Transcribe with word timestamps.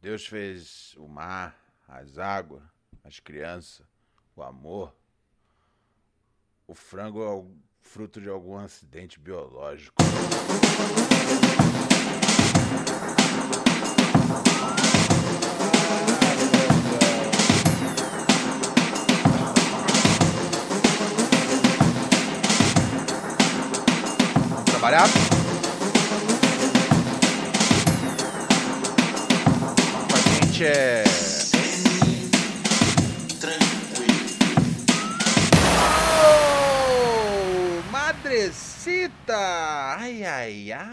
Deus 0.00 0.26
fez 0.26 0.94
o 0.96 1.08
mar, 1.08 1.56
as 1.88 2.18
águas, 2.18 2.62
as 3.02 3.18
crianças, 3.18 3.84
o 4.36 4.42
amor. 4.42 4.94
O 6.68 6.74
frango 6.74 7.22
é 7.22 7.28
o 7.28 7.50
fruto 7.80 8.20
de 8.20 8.28
algum 8.28 8.56
acidente 8.56 9.18
biológico. 9.18 9.96
Vamos 24.48 24.70
trabalhar? 24.70 25.27
Gente 30.58 30.72
é. 30.72 31.04
Oh, 36.24 37.82
madrecita! 37.92 39.36
Ai, 40.00 40.24
ai, 40.24 40.72
ai! 40.72 40.88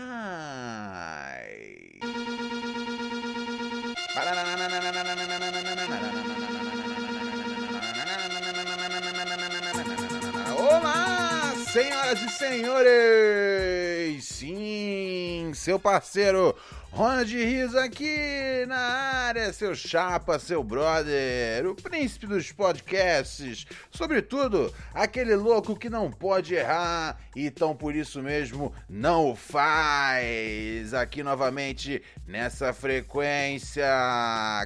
Olá, 10.59 11.55
senhoras 11.71 12.21
e 12.21 12.29
senhores! 12.29 14.25
Sim, 14.25 15.51
seu 15.55 15.79
parceiro 15.79 16.55
Ronald 16.95 17.29
Rios 17.29 17.75
aqui 17.75 18.65
na 18.69 18.77
área, 18.77 19.51
seu 19.51 19.75
chapa, 19.75 20.39
seu 20.39 20.63
brother, 20.63 21.67
o 21.67 21.75
príncipe 21.75 22.25
dos 22.25 22.53
podcasts, 22.53 23.67
sobretudo 23.91 24.73
aquele 24.93 25.35
louco 25.35 25.75
que 25.75 25.89
não 25.89 26.09
pode 26.09 26.55
errar 26.55 27.19
e 27.35 27.47
então 27.47 27.75
por 27.75 27.93
isso 27.93 28.21
mesmo 28.23 28.73
não 28.87 29.31
o 29.31 29.35
faz. 29.35 30.93
Aqui 30.93 31.21
novamente 31.21 32.01
nessa 32.25 32.71
frequência, 32.71 33.83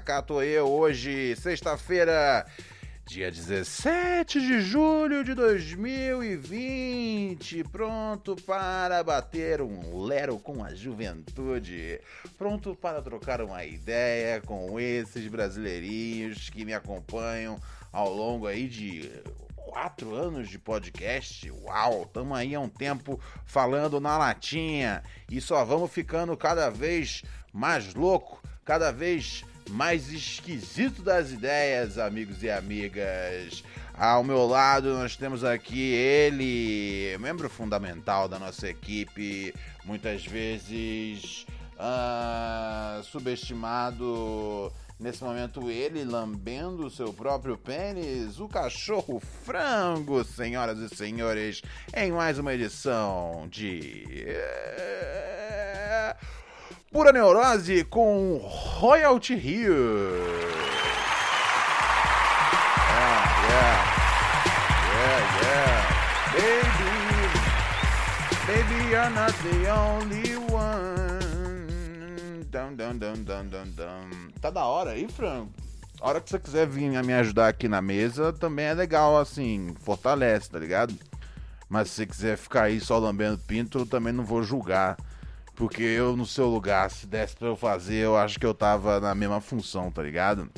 cá 0.06 0.22
tô 0.22 0.44
eu 0.44 0.68
hoje, 0.70 1.36
sexta-feira. 1.36 2.46
Dia 3.10 3.32
17 3.32 4.40
de 4.40 4.62
julho 4.62 5.24
de 5.24 5.34
2020, 5.34 7.64
pronto 7.64 8.36
para 8.36 9.04
bater 9.04 9.64
um 9.64 10.04
lero 10.04 10.38
com 10.38 10.64
a 10.64 10.76
juventude, 10.76 12.00
pronto 12.38 12.76
para 12.76 13.02
trocar 13.02 13.42
uma 13.42 13.66
ideia 13.66 14.40
com 14.42 14.80
esses 14.80 15.26
brasileirinhos 15.26 16.52
que 16.52 16.64
me 16.64 16.72
acompanham 16.72 17.60
ao 17.92 18.14
longo 18.14 18.46
aí 18.46 18.68
de 18.68 19.10
quatro 19.56 20.14
anos 20.14 20.48
de 20.48 20.60
podcast. 20.60 21.50
Uau, 21.50 22.04
estamos 22.04 22.38
aí 22.38 22.54
há 22.54 22.60
um 22.60 22.70
tempo 22.70 23.20
falando 23.44 24.00
na 24.00 24.20
latinha. 24.20 25.02
E 25.32 25.42
só 25.42 25.66
vamos 25.66 25.92
ficando 25.92 26.38
cada 26.38 26.70
vez 26.70 27.23
mais 27.52 27.95
louco, 27.95 28.39
cada 28.64 28.92
vez 28.92 29.44
mais 29.70 30.12
esquisito 30.12 31.02
das 31.02 31.32
ideias, 31.32 31.98
amigos 31.98 32.44
e 32.44 32.50
amigas. 32.50 33.64
Ao 33.94 34.24
meu 34.24 34.46
lado 34.46 34.94
nós 34.94 35.16
temos 35.16 35.44
aqui 35.44 35.92
ele, 35.92 37.18
membro 37.20 37.50
fundamental 37.50 38.28
da 38.28 38.40
nossa 38.40 38.68
equipe, 38.70 39.54
muitas 39.86 40.26
vezes 40.26 41.46
ah, 41.78 43.02
subestimado. 43.04 44.72
Nesse 45.00 45.24
momento, 45.24 45.70
ele 45.70 46.04
lambendo 46.04 46.86
o 46.86 46.90
seu 46.90 47.14
próprio 47.14 47.58
pênis, 47.58 48.38
o 48.38 48.50
cachorro 48.50 49.22
frango, 49.46 50.26
senhoras 50.26 50.78
e 50.80 50.94
senhores, 50.94 51.62
em 51.96 52.12
mais 52.12 52.38
uma 52.38 52.54
edição 52.54 53.48
de. 53.50 54.06
Pura 56.92 57.11
Neurose 57.11 57.83
com 57.83 58.42
Royalty 58.80 59.36
Rio. 59.36 59.76
Yeah, 62.89 63.27
yeah, 63.48 63.77
yeah, 64.98 65.22
yeah. 65.44 65.86
Baby, 66.33 66.89
baby, 68.48 68.89
you're 68.89 69.11
not 69.11 69.33
the 69.44 69.70
only 69.72 70.36
one. 70.52 71.20
Dum, 72.50 72.76
dum, 72.76 72.98
dum, 72.98 73.23
dum, 73.23 73.50
dum, 73.50 73.70
dum. 73.76 74.32
Tá 74.42 74.50
da 74.50 74.66
hora 74.66 74.94
aí, 74.94 75.08
frango? 75.08 75.52
A 76.02 76.10
hora 76.10 76.20
que 76.20 76.27
você 76.27 76.39
quiser 76.39 76.66
vir 76.66 76.89
me 77.04 77.14
ajudar 77.14 77.50
aqui 77.50 77.67
na 77.67 77.83
mesa, 77.83 78.33
também 78.33 78.66
é 78.66 78.73
legal, 78.73 79.16
assim, 79.20 79.76
fortalece, 79.82 80.50
tá 80.50 80.58
ligado? 80.58 80.95
Mas 81.70 81.89
se 81.92 81.98
você 81.98 82.08
quiser 82.08 82.36
ficar 82.36 82.64
aí 82.64 82.80
só 82.80 82.98
lambendo 82.98 83.38
pinto, 83.38 83.77
eu 83.77 83.86
também 83.86 84.11
não 84.11 84.26
vou 84.26 84.42
julgar. 84.42 84.98
Porque 85.59 85.83
eu, 85.83 86.15
no 86.15 86.25
seu 86.25 86.47
lugar, 86.47 86.89
se 86.89 87.05
desse 87.05 87.36
pra 87.36 87.49
eu 87.49 87.55
fazer, 87.58 87.97
eu 87.97 88.17
acho 88.17 88.39
que 88.39 88.45
eu 88.45 88.53
tava 88.53 89.02
na 89.02 89.14
mesma 89.14 89.42
função, 89.42 89.92
tá 89.92 90.02
ligado? 90.02 90.49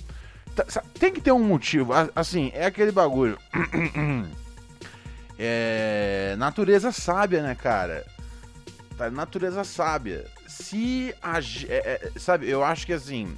Tá- 0.56 0.63
Tem 1.00 1.12
que 1.12 1.19
ter 1.19 1.31
um 1.31 1.44
motivo. 1.44 1.91
Assim, 2.16 2.51
é 2.53 2.66
aquele 2.67 2.91
bagulho. 2.91 3.38
É. 5.44 6.35
Natureza 6.38 6.91
sábia, 6.91 7.41
né, 7.41 7.56
cara? 7.56 8.06
Tá, 8.95 9.09
natureza 9.09 9.63
sábia. 9.63 10.28
Se 10.47 11.16
a. 11.19 11.39
é- 11.39 12.12
é, 12.13 12.19
sabe, 12.19 12.47
eu 12.47 12.63
acho 12.63 12.85
que 12.85 12.94
assim. 12.94 13.35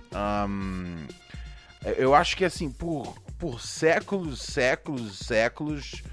é, 1.86 1.96
eu 1.98 2.14
acho 2.14 2.36
que 2.36 2.44
assim, 2.44 2.70
por, 2.70 3.16
por 3.40 3.62
séculos, 3.62 4.42
séculos, 4.42 5.18
séculos. 5.20 6.04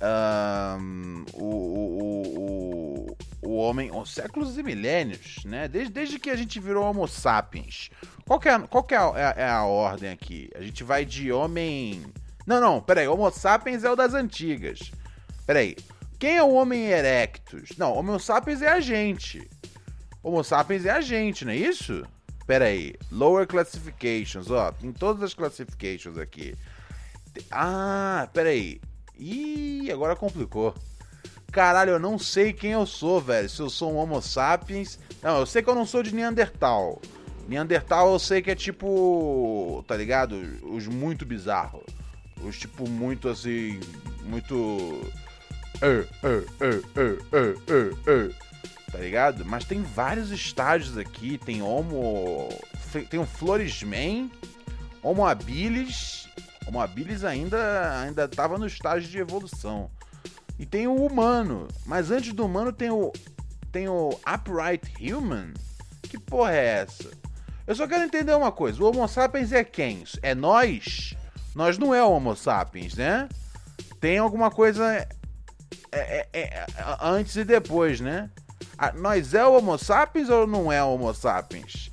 Ahn, 0.00 1.24
o, 1.34 1.44
o, 1.44 2.36
o, 2.38 3.16
o, 3.48 3.56
homem. 3.56 3.90
oh, 3.92 4.04
séculos 4.04 4.56
e 4.58 4.62
milênios, 4.62 5.44
né? 5.44 5.68
Desde, 5.68 5.92
desde 5.92 6.18
que 6.18 6.30
a 6.30 6.36
gente 6.36 6.58
virou 6.60 6.84
Homo 6.84 7.06
sapiens. 7.06 7.90
Qual 8.26 8.38
que, 8.40 8.48
é, 8.48 8.52
a- 8.52 8.60
qual 8.60 8.82
que 8.84 8.94
é, 8.94 8.98
é 8.98 9.00
a- 9.00 9.34
é 9.36 9.48
a 9.48 9.64
ordem 9.64 10.10
aqui? 10.10 10.50
A 10.54 10.60
gente 10.62 10.82
vai 10.84 11.04
de 11.04 11.30
homem. 11.32 12.02
Não, 12.46 12.60
não, 12.60 12.80
peraí. 12.80 13.08
Homo 13.08 13.30
sapiens 13.30 13.84
é 13.84 13.90
o 13.90 13.96
das 13.96 14.14
antigas. 14.14 14.90
Peraí. 15.46 15.76
Quem 16.18 16.36
é 16.36 16.42
o 16.42 16.54
Homem 16.54 16.86
erectus? 16.86 17.70
Não, 17.76 17.92
Homo 17.92 18.18
sapiens 18.18 18.62
é 18.62 18.68
a 18.68 18.80
gente. 18.80 19.46
Homo 20.22 20.42
sapiens 20.42 20.86
é 20.86 20.90
a 20.90 21.00
gente, 21.02 21.44
não 21.44 21.52
é 21.52 21.56
isso? 21.56 22.02
Peraí. 22.46 22.94
Lower 23.10 23.46
classifications, 23.46 24.50
ó. 24.50 24.72
Tem 24.72 24.90
todas 24.92 25.22
as 25.22 25.34
classifications 25.34 26.16
aqui. 26.16 26.54
Ah, 27.50 28.28
peraí. 28.32 28.80
Ih, 29.18 29.90
agora 29.90 30.16
complicou. 30.16 30.74
Caralho, 31.52 31.92
eu 31.92 31.98
não 32.00 32.18
sei 32.18 32.52
quem 32.52 32.72
eu 32.72 32.84
sou, 32.84 33.20
velho. 33.20 33.48
Se 33.48 33.60
eu 33.60 33.70
sou 33.70 33.92
um 33.92 33.96
Homo 33.96 34.20
sapiens. 34.20 34.98
Não, 35.22 35.38
eu 35.38 35.46
sei 35.46 35.62
que 35.62 35.70
eu 35.70 35.74
não 35.74 35.86
sou 35.86 36.02
de 36.02 36.12
Neandertal. 36.14 37.00
Neandertal 37.46 38.12
eu 38.12 38.18
sei 38.18 38.42
que 38.42 38.50
é 38.50 38.54
tipo. 38.54 39.84
Tá 39.86 39.96
ligado? 39.96 40.34
Os 40.64 40.88
muito 40.88 41.24
bizarros. 41.24 41.84
Os 42.42 42.58
tipo 42.58 42.88
muito 42.88 43.28
assim. 43.28 43.78
Muito. 44.24 45.00
Tá 48.90 48.98
ligado? 48.98 49.44
Mas 49.44 49.64
tem 49.64 49.80
vários 49.82 50.32
estágios 50.32 50.98
aqui. 50.98 51.38
Tem 51.38 51.62
Homo. 51.62 52.48
Tem 53.08 53.20
o 53.20 53.26
Floresman. 53.26 54.28
Homo 55.02 55.24
habilis. 55.24 56.28
Homo 56.66 56.80
habilis 56.80 57.24
ainda, 57.24 58.00
ainda 58.00 58.28
tava 58.28 58.58
no 58.58 58.66
estágio 58.66 59.08
de 59.08 59.18
evolução. 59.18 59.90
E 60.58 60.64
tem 60.64 60.86
o 60.86 60.94
humano. 60.94 61.68
Mas 61.84 62.10
antes 62.10 62.32
do 62.32 62.44
humano 62.44 62.72
tem 62.72 62.90
o. 62.90 63.12
Tem 63.72 63.88
o 63.88 64.10
Upright 64.10 64.92
Human. 65.00 65.52
Que 66.02 66.18
porra 66.18 66.52
é 66.52 66.64
essa? 66.82 67.10
Eu 67.66 67.74
só 67.74 67.86
quero 67.86 68.04
entender 68.04 68.34
uma 68.34 68.52
coisa. 68.52 68.82
O 68.82 68.86
Homo 68.86 69.08
sapiens 69.08 69.52
é 69.52 69.64
quem? 69.64 70.04
É 70.22 70.34
nós? 70.34 71.14
Nós 71.54 71.78
não 71.78 71.94
é 71.94 72.02
o 72.02 72.10
Homo 72.10 72.36
sapiens, 72.36 72.94
né? 72.94 73.28
Tem 74.00 74.18
alguma 74.18 74.50
coisa 74.50 74.84
é, 74.94 75.08
é, 75.92 76.28
é, 76.32 76.66
antes 77.00 77.36
e 77.36 77.44
depois, 77.44 78.00
né? 78.00 78.30
Ah, 78.76 78.92
nós 78.92 79.32
é 79.32 79.44
o 79.46 79.56
Homo 79.56 79.78
sapiens 79.78 80.28
ou 80.28 80.46
não 80.46 80.70
é 80.70 80.82
o 80.84 80.88
Homo 80.88 81.12
sapiens? 81.14 81.90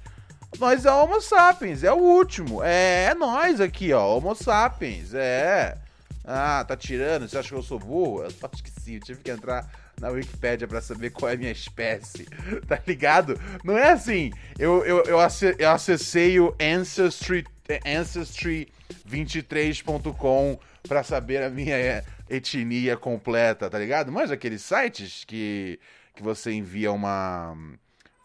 Nós 0.60 0.86
é 0.86 0.92
Homo 0.92 1.22
sapiens, 1.22 1.84
é 1.84 1.92
o 1.92 1.98
último. 1.98 2.64
É, 2.64 3.06
é 3.06 3.14
nós 3.14 3.62
aqui, 3.62 3.94
ó, 3.94 4.18
Homo 4.18 4.36
sapiens, 4.36 5.14
é. 5.14 5.78
Ah, 6.24 6.64
tá 6.68 6.78
tirando? 6.78 7.28
Você 7.28 7.36
acha 7.38 7.50
que 7.50 7.56
eu 7.56 7.64
sou 7.64 7.80
burro? 7.80 8.24
Eu 8.24 8.28
acho 8.28 8.64
que 8.64 8.70
sim, 8.70 8.94
eu 8.96 9.02
tive 9.02 9.22
que 9.22 9.32
entrar 9.32 9.68
na 10.00 10.10
Wikipédia 10.10 10.68
para 10.68 10.82
saber 10.82 11.12
qual 11.12 11.32
é 11.32 11.36
a 11.36 11.38
minha 11.38 11.52
espécie, 11.52 12.26
tá 12.68 12.80
ligado? 12.86 13.40
Não 13.64 13.78
é 13.78 13.92
assim, 13.92 14.32
eu, 14.58 14.84
eu, 14.86 15.04
eu, 15.04 15.20
acessei 15.20 16.40
o 16.40 16.56
Ancestry, 16.60 17.46
Ancestry23.com 17.86 20.60
para 20.88 21.04
saber 21.04 21.44
a 21.44 21.50
minha 21.50 22.04
etnia 22.30 22.96
completa, 22.98 23.70
tá 23.70 23.78
ligado? 23.78 24.12
Mas 24.12 24.32
aqueles 24.32 24.64
sites 24.64 25.24
que, 25.26 25.80
que 26.16 26.24
você 26.24 26.52
envia 26.52 26.92
uma 26.92 27.56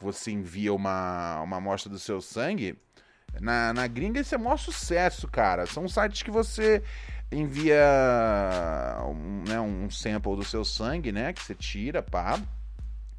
você 0.07 0.31
envia 0.31 0.73
uma, 0.73 1.41
uma 1.43 1.57
amostra 1.57 1.91
do 1.91 1.99
seu 1.99 2.21
sangue, 2.21 2.79
na, 3.41 3.73
na 3.73 3.87
gringa 3.87 4.21
isso 4.21 4.35
é 4.35 4.39
maior 4.39 4.57
sucesso, 4.57 5.29
cara. 5.29 5.67
São 5.67 5.89
sites 5.89 6.23
que 6.23 6.31
você 6.31 6.83
envia 7.31 7.85
um, 9.05 9.45
né, 9.47 9.61
um 9.61 9.91
sample 9.91 10.37
do 10.37 10.45
seu 10.45 10.65
sangue, 10.65 11.13
né? 11.13 11.33
Que 11.33 11.43
você 11.43 11.55
tira, 11.55 12.03
pá. 12.03 12.41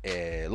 É, 0.04 0.48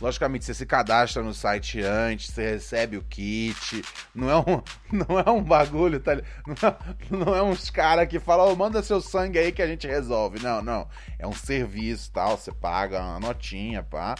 logicamente, 0.00 0.46
você 0.46 0.54
se 0.54 0.64
cadastra 0.64 1.22
no 1.22 1.34
site 1.34 1.82
antes, 1.82 2.32
você 2.32 2.52
recebe 2.52 2.96
o 2.96 3.02
kit. 3.02 3.84
Não 4.14 4.30
é 4.30 4.38
um, 4.38 4.62
não 4.90 5.18
é 5.20 5.30
um 5.30 5.42
bagulho, 5.42 6.00
tá? 6.00 6.14
Não 6.46 6.68
é, 6.68 6.76
não 7.10 7.36
é 7.36 7.42
uns 7.42 7.68
caras 7.68 8.08
que 8.08 8.18
falam, 8.18 8.50
oh, 8.50 8.56
manda 8.56 8.82
seu 8.82 9.00
sangue 9.00 9.38
aí 9.38 9.52
que 9.52 9.60
a 9.60 9.66
gente 9.66 9.86
resolve. 9.86 10.42
Não, 10.42 10.62
não. 10.62 10.88
É 11.18 11.26
um 11.26 11.34
serviço 11.34 12.10
tal, 12.12 12.38
você 12.38 12.50
paga 12.52 13.02
uma 13.02 13.20
notinha, 13.20 13.82
pá. 13.82 14.14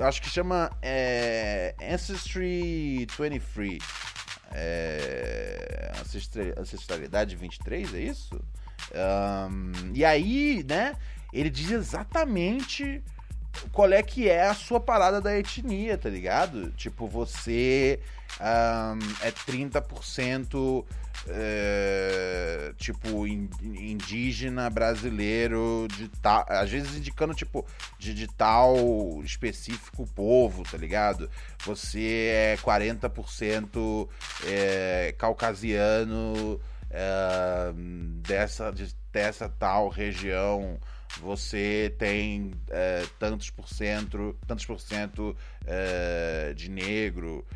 Acho 0.00 0.22
que 0.22 0.28
chama 0.28 0.70
é, 0.80 1.74
Ancestry 1.80 3.06
23. 3.18 3.78
É, 4.50 5.92
ancestralidade 6.56 7.36
23, 7.36 7.94
é 7.94 8.00
isso? 8.00 8.40
Um, 8.94 9.92
e 9.94 10.04
aí, 10.04 10.64
né, 10.66 10.96
ele 11.32 11.50
diz 11.50 11.70
exatamente 11.70 13.02
qual 13.72 13.92
é 13.92 14.02
que 14.02 14.28
é 14.28 14.46
a 14.46 14.54
sua 14.54 14.80
parada 14.80 15.20
da 15.20 15.36
etnia, 15.36 15.96
tá 15.98 16.08
ligado? 16.08 16.70
Tipo, 16.72 17.06
você 17.06 18.00
um, 18.40 19.26
é 19.26 19.30
30% 19.30 20.84
é, 21.26 22.72
tipo 22.76 23.26
indígena 23.26 24.70
brasileiro 24.70 25.88
de 25.90 26.08
tal, 26.08 26.44
às 26.48 26.70
vezes 26.70 26.96
indicando 26.96 27.34
tipo 27.34 27.66
de, 27.98 28.14
de 28.14 28.26
tal 28.28 28.76
específico 29.24 30.06
povo, 30.14 30.62
tá 30.62 30.76
ligado? 30.76 31.28
Você 31.64 32.30
é 32.32 32.56
40% 32.58 34.08
é, 34.46 35.14
caucasiano 35.18 36.60
é, 36.90 37.72
dessa, 38.22 38.70
de, 38.70 38.94
dessa 39.12 39.48
tal 39.48 39.88
região 39.88 40.78
você 41.20 41.94
tem 41.98 42.52
é, 42.70 43.04
tantos 43.18 43.50
por 43.50 43.68
cento, 43.68 44.36
tantos 44.46 44.64
por 44.64 44.80
cento 44.80 45.36
é, 45.66 46.52
de 46.54 46.70
negro, 46.70 47.46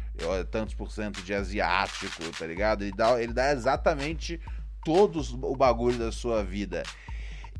tantos 0.51 0.75
por 0.75 0.91
cento 0.91 1.23
de 1.23 1.35
asiático, 1.35 2.23
tá 2.39 2.47
ligado? 2.47 2.83
Ele 2.83 2.93
dá, 2.93 3.23
ele 3.23 3.33
dá 3.33 3.53
exatamente 3.53 4.41
todos 4.85 5.33
o 5.33 5.55
bagulho 5.55 5.99
da 5.99 6.13
sua 6.13 6.43
vida. 6.43 6.83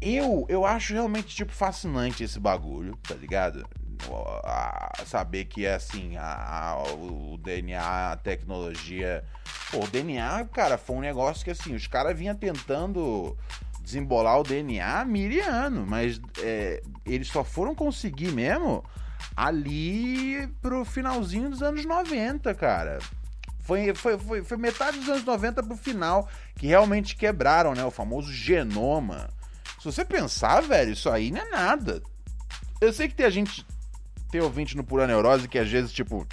Eu, 0.01 0.45
eu 0.49 0.67
acho 0.67 0.93
realmente, 0.95 1.35
tipo, 1.35 1.53
fascinante 1.53 2.25
esse 2.25 2.41
bagulho, 2.41 2.97
tá 2.97 3.15
ligado? 3.15 3.65
A, 4.45 4.93
saber 5.07 5.45
que, 5.45 5.65
assim, 5.65 6.17
a, 6.17 6.73
a, 6.73 6.83
o 6.95 7.39
DNA, 7.39 8.13
a 8.13 8.17
tecnologia... 8.17 9.25
Pô, 9.71 9.85
o 9.85 9.87
DNA, 9.87 10.45
cara, 10.47 10.77
foi 10.77 10.97
um 10.97 11.01
negócio 11.01 11.45
que, 11.45 11.53
assim, 11.53 11.73
os 11.75 11.87
caras 11.87 12.19
vinham 12.19 12.35
tentando 12.35 13.39
desembolar 13.83 14.41
o 14.41 14.45
DNA 14.45 15.05
miriano, 15.05 15.85
mas 15.87 16.21
é, 16.39 16.83
eles 17.05 17.29
só 17.29 17.43
foram 17.43 17.75
conseguir 17.75 18.33
mesmo 18.33 18.85
ali 19.37 20.47
pro 20.61 20.85
finalzinho 20.85 21.51
dos 21.51 21.63
anos 21.63 21.85
90, 21.85 22.55
cara. 22.55 22.99
Foi, 23.61 23.95
foi, 23.95 24.19
foi, 24.19 24.43
foi 24.43 24.57
metade 24.57 24.99
dos 24.99 25.09
anos 25.09 25.25
90 25.25 25.63
pro 25.63 25.77
final 25.77 26.29
que 26.57 26.67
realmente 26.67 27.15
quebraram, 27.17 27.75
né? 27.75 27.85
O 27.85 27.91
famoso 27.91 28.33
genoma. 28.33 29.29
Se 29.79 29.85
você 29.85 30.05
pensar, 30.05 30.63
velho, 30.63 30.93
isso 30.93 31.09
aí 31.09 31.31
não 31.31 31.41
é 31.41 31.51
nada. 31.51 32.03
Eu 32.81 32.93
sei 32.93 33.09
que 33.09 33.15
tem 33.15 33.27
a 33.27 33.31
gente, 33.31 33.65
tem 34.31 34.41
ouvinte 34.41 34.77
no 34.77 34.85
Pura 34.85 35.07
Neurose 35.07 35.49
que 35.49 35.59
às 35.59 35.71
vezes, 35.71 35.93
tipo, 35.93 36.27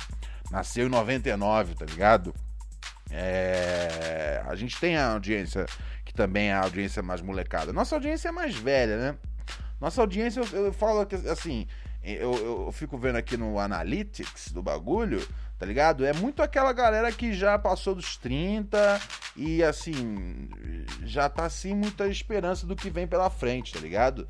nasceu 0.49 0.87
em 0.87 0.89
99, 0.89 1.75
tá 1.75 1.85
ligado? 1.85 2.33
É... 3.11 4.43
A 4.47 4.55
gente 4.55 4.79
tem 4.79 4.97
a 4.97 5.13
audiência 5.13 5.65
também 6.19 6.51
a 6.51 6.63
audiência 6.63 7.01
mais 7.01 7.21
molecada. 7.21 7.71
Nossa 7.71 7.95
audiência 7.95 8.27
é 8.27 8.31
mais 8.31 8.53
velha, 8.53 8.97
né? 8.97 9.15
Nossa 9.79 10.01
audiência, 10.01 10.41
eu, 10.41 10.65
eu 10.65 10.73
falo 10.73 11.05
que, 11.05 11.15
assim, 11.15 11.65
eu, 12.03 12.65
eu 12.65 12.71
fico 12.73 12.97
vendo 12.97 13.15
aqui 13.15 13.37
no 13.37 13.57
Analytics 13.57 14.51
do 14.51 14.61
bagulho, 14.61 15.25
tá 15.57 15.65
ligado? 15.65 16.05
É 16.05 16.11
muito 16.11 16.43
aquela 16.43 16.73
galera 16.73 17.09
que 17.09 17.31
já 17.31 17.57
passou 17.57 17.95
dos 17.95 18.17
30 18.17 18.99
e, 19.33 19.63
assim, 19.63 20.49
já 21.05 21.29
tá 21.29 21.49
sem 21.49 21.73
muita 21.73 22.05
esperança 22.09 22.67
do 22.67 22.75
que 22.75 22.89
vem 22.89 23.07
pela 23.07 23.29
frente, 23.29 23.71
tá 23.71 23.79
ligado? 23.79 24.27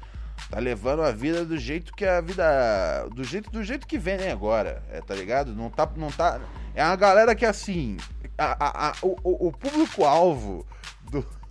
Tá 0.52 0.60
levando 0.60 1.02
a 1.02 1.12
vida 1.12 1.44
do 1.44 1.58
jeito 1.58 1.92
que 1.96 2.06
a 2.06 2.22
vida. 2.22 3.08
Do 3.16 3.24
jeito, 3.24 3.50
do 3.50 3.64
jeito 3.64 3.88
que 3.88 3.98
vem 3.98 4.18
né, 4.18 4.32
agora, 4.32 4.84
é, 4.92 5.02
tá 5.02 5.16
ligado? 5.16 5.56
Não 5.56 5.72
tá. 5.72 5.92
Não 5.98 6.12
tá 6.12 6.40
é 6.76 6.86
uma 6.86 6.96
galera 6.96 7.34
que, 7.34 7.48
assim. 7.48 7.98
A, 8.38 8.56
a, 8.64 8.90
a 8.90 8.94
o, 9.02 9.48
o 9.48 9.52
público-alvo 9.52 10.66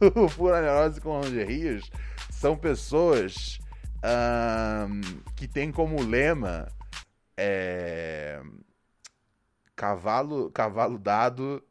Pura 0.36 0.60
Neurose 0.60 1.00
com 1.00 1.20
Lingeries 1.20 1.90
são 2.30 2.56
pessoas 2.56 3.58
um, 4.04 5.00
que 5.34 5.48
tem 5.48 5.72
como 5.72 6.02
lema 6.02 6.68
é, 7.36 8.40
cavalo, 9.74 10.50
cavalo 10.50 10.98
dado 10.98 11.62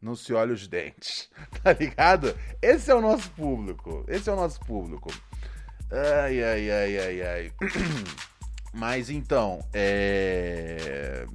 não 0.00 0.14
se 0.14 0.32
olha 0.32 0.52
os 0.52 0.68
dentes, 0.68 1.30
tá 1.62 1.72
ligado? 1.72 2.36
Esse 2.62 2.90
é 2.90 2.94
o 2.94 3.00
nosso 3.00 3.30
público, 3.30 4.04
esse 4.08 4.28
é 4.28 4.32
o 4.32 4.36
nosso 4.36 4.60
público. 4.60 5.10
Ai, 5.90 6.42
ai, 6.42 6.70
ai, 6.70 6.98
ai, 6.98 7.22
ai. 7.22 7.52
Mas 8.72 9.08
então, 9.08 9.66
é... 9.72 11.26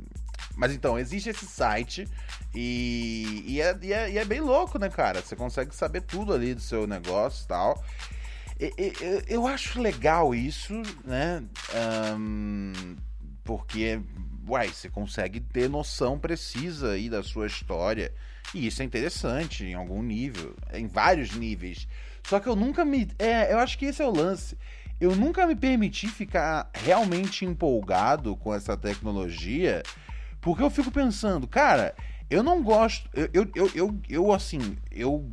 Mas 0.56 0.74
então, 0.74 1.00
existe 1.00 1.30
esse 1.30 1.46
site 1.46 2.08
e, 2.54 3.44
e, 3.48 3.62
é, 3.62 3.78
e, 3.82 3.94
é, 3.94 4.12
e 4.12 4.18
é 4.18 4.26
bem 4.26 4.42
louco, 4.42 4.78
né, 4.78 4.90
cara? 4.90 5.22
Você 5.22 5.36
consegue 5.36 5.76
saber 5.76 6.02
tudo 6.02 6.34
ali 6.34 6.54
do 6.54 6.62
seu 6.62 6.86
negócio 6.86 7.44
e 7.46 7.48
tal. 7.48 7.84
Eu 9.28 9.48
acho 9.48 9.82
legal 9.82 10.36
isso, 10.36 10.74
né? 11.04 11.44
Um, 12.16 12.96
porque, 13.44 14.00
uai, 14.48 14.68
você 14.68 14.88
consegue 14.88 15.40
ter 15.40 15.68
noção 15.68 16.20
precisa 16.20 16.92
aí 16.92 17.10
da 17.10 17.24
sua 17.24 17.48
história. 17.48 18.14
E 18.54 18.68
isso 18.68 18.82
é 18.82 18.86
interessante 18.86 19.66
em 19.66 19.74
algum 19.74 20.04
nível, 20.04 20.56
em 20.74 20.86
vários 20.86 21.32
níveis. 21.32 21.88
Só 22.24 22.40
que 22.40 22.48
eu 22.48 22.56
nunca 22.56 22.86
me. 22.86 23.08
É, 23.18 23.52
eu 23.52 23.58
acho 23.58 23.78
que 23.78 23.86
esse 23.86 24.02
é 24.02 24.06
o 24.06 24.12
lance. 24.12 24.58
Eu 25.00 25.16
nunca 25.16 25.48
me 25.48 25.56
permiti 25.56 26.08
ficar 26.08 26.70
realmente 26.74 27.44
empolgado 27.44 28.36
com 28.36 28.54
essa 28.54 28.78
tecnologia, 28.78 29.82
porque 30.42 30.64
eu 30.64 30.70
fico 30.70 30.92
pensando, 30.92 31.48
cara, 31.48 31.96
eu 32.30 32.42
não 32.42 32.64
gosto. 32.64 33.10
Eu, 33.14 33.30
eu, 33.54 33.72
eu, 33.76 34.02
eu, 34.10 34.34
assim, 34.34 34.78
eu, 34.90 35.30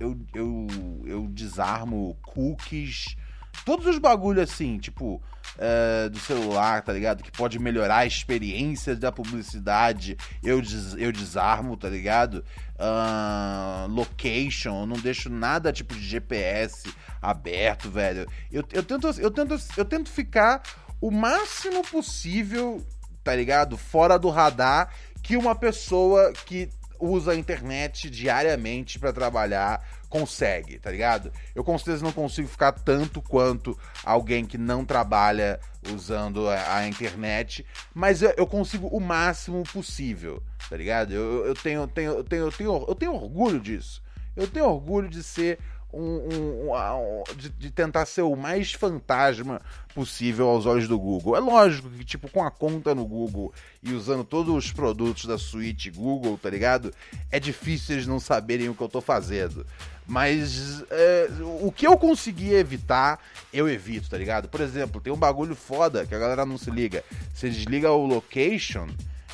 eu, 0.00 0.18
eu, 0.34 0.66
eu 1.06 1.26
desarmo 1.28 2.18
cookies. 2.22 3.16
Todos 3.64 3.86
os 3.86 3.98
bagulhos 3.98 4.50
assim, 4.50 4.78
tipo, 4.78 5.22
uh, 5.56 6.10
do 6.10 6.18
celular, 6.18 6.82
tá 6.82 6.92
ligado? 6.92 7.22
Que 7.22 7.30
pode 7.30 7.58
melhorar 7.58 7.98
a 7.98 8.06
experiência 8.06 8.96
da 8.96 9.12
publicidade. 9.12 10.16
Eu, 10.42 10.60
des, 10.60 10.94
eu 10.94 11.12
desarmo, 11.12 11.76
tá 11.76 11.88
ligado? 11.88 12.44
Uh, 12.76 13.88
location, 13.88 14.82
eu 14.82 14.86
não 14.86 14.96
deixo 14.96 15.30
nada 15.30 15.72
tipo 15.72 15.94
de 15.94 16.02
GPS 16.02 16.92
aberto, 17.22 17.90
velho. 17.90 18.26
Eu, 18.50 18.64
eu, 18.72 18.82
tento, 18.82 19.06
eu, 19.20 19.30
tento, 19.30 19.56
eu 19.76 19.84
tento 19.84 20.10
ficar 20.10 20.62
o 21.00 21.10
máximo 21.10 21.82
possível, 21.82 22.84
tá 23.22 23.34
ligado? 23.34 23.76
Fora 23.76 24.18
do 24.18 24.28
radar 24.28 24.92
que 25.22 25.36
uma 25.36 25.54
pessoa 25.54 26.32
que 26.46 26.68
usa 26.98 27.32
a 27.32 27.36
internet 27.36 28.10
diariamente 28.10 28.98
para 28.98 29.12
trabalhar 29.12 29.82
consegue, 30.08 30.78
tá 30.78 30.90
ligado? 30.90 31.32
Eu 31.54 31.64
com 31.64 31.78
certeza 31.78 32.04
não 32.04 32.12
consigo 32.12 32.48
ficar 32.48 32.72
tanto 32.72 33.22
quanto 33.22 33.78
alguém 34.04 34.44
que 34.44 34.58
não 34.58 34.84
trabalha 34.84 35.58
usando 35.94 36.48
a, 36.48 36.86
internet, 36.86 37.64
mas 37.94 38.20
eu, 38.20 38.34
eu, 38.36 38.46
consigo 38.46 38.88
o 38.88 39.00
máximo 39.00 39.62
possível, 39.72 40.42
tá 40.68 40.76
ligado? 40.76 41.14
Eu, 41.14 41.46
eu, 41.46 41.54
tenho, 41.54 41.86
tenho, 41.86 42.24
tenho, 42.24 42.44
eu, 42.46 42.52
tenho, 42.52 42.84
eu 42.88 42.94
tenho 42.94 43.14
orgulho 43.14 43.60
disso. 43.60 44.02
Eu 44.36 44.46
tenho 44.46 44.66
orgulho 44.66 45.08
de 45.08 45.22
ser 45.22 45.58
um, 45.92 46.68
um, 46.68 46.72
um 46.72 47.22
de, 47.36 47.48
de, 47.50 47.70
tentar 47.70 48.06
ser 48.06 48.22
o 48.22 48.36
mais 48.36 48.72
fantasma 48.72 49.60
possível 49.94 50.48
aos 50.48 50.66
olhos 50.66 50.86
do 50.86 50.98
Google. 50.98 51.36
É 51.36 51.40
lógico 51.40 51.90
que, 51.90 52.04
tipo, 52.04 52.28
com 52.28 52.42
a 52.42 52.50
conta 52.50 52.94
no 52.94 53.04
Google 53.04 53.52
e 53.82 53.92
usando 53.92 54.24
todos 54.24 54.54
os 54.54 54.72
produtos 54.72 55.24
da 55.24 55.38
suíte 55.38 55.90
Google, 55.90 56.38
tá 56.38 56.48
ligado? 56.48 56.92
É 57.30 57.40
difícil 57.40 57.96
eles 57.96 58.06
não 58.06 58.20
saberem 58.20 58.68
o 58.68 58.74
que 58.74 58.82
eu 58.82 58.88
tô 58.88 59.00
fazendo. 59.00 59.66
Mas 60.06 60.82
é, 60.90 61.28
o 61.62 61.70
que 61.70 61.86
eu 61.86 61.96
consegui 61.96 62.52
evitar, 62.52 63.20
eu 63.52 63.68
evito, 63.68 64.10
tá 64.10 64.18
ligado? 64.18 64.48
Por 64.48 64.60
exemplo, 64.60 65.00
tem 65.00 65.12
um 65.12 65.16
bagulho 65.16 65.54
foda 65.54 66.04
que 66.04 66.14
a 66.14 66.18
galera 66.18 66.44
não 66.44 66.58
se 66.58 66.68
liga. 66.68 67.04
Você 67.32 67.48
desliga 67.48 67.92
o 67.92 68.06
location, 68.06 68.88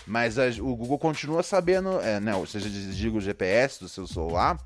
mas 0.07 0.39
a, 0.39 0.47
o 0.61 0.77
Google 0.77 0.99
continua 0.99 1.43
sabendo, 1.43 1.99
é? 2.01 2.37
Ou 2.37 2.47
seja, 2.47 2.69
desliga 2.69 3.17
o 3.17 3.21
GPS 3.23 3.81
do 3.81 3.89
seu 3.89 4.07
celular, 4.07 4.59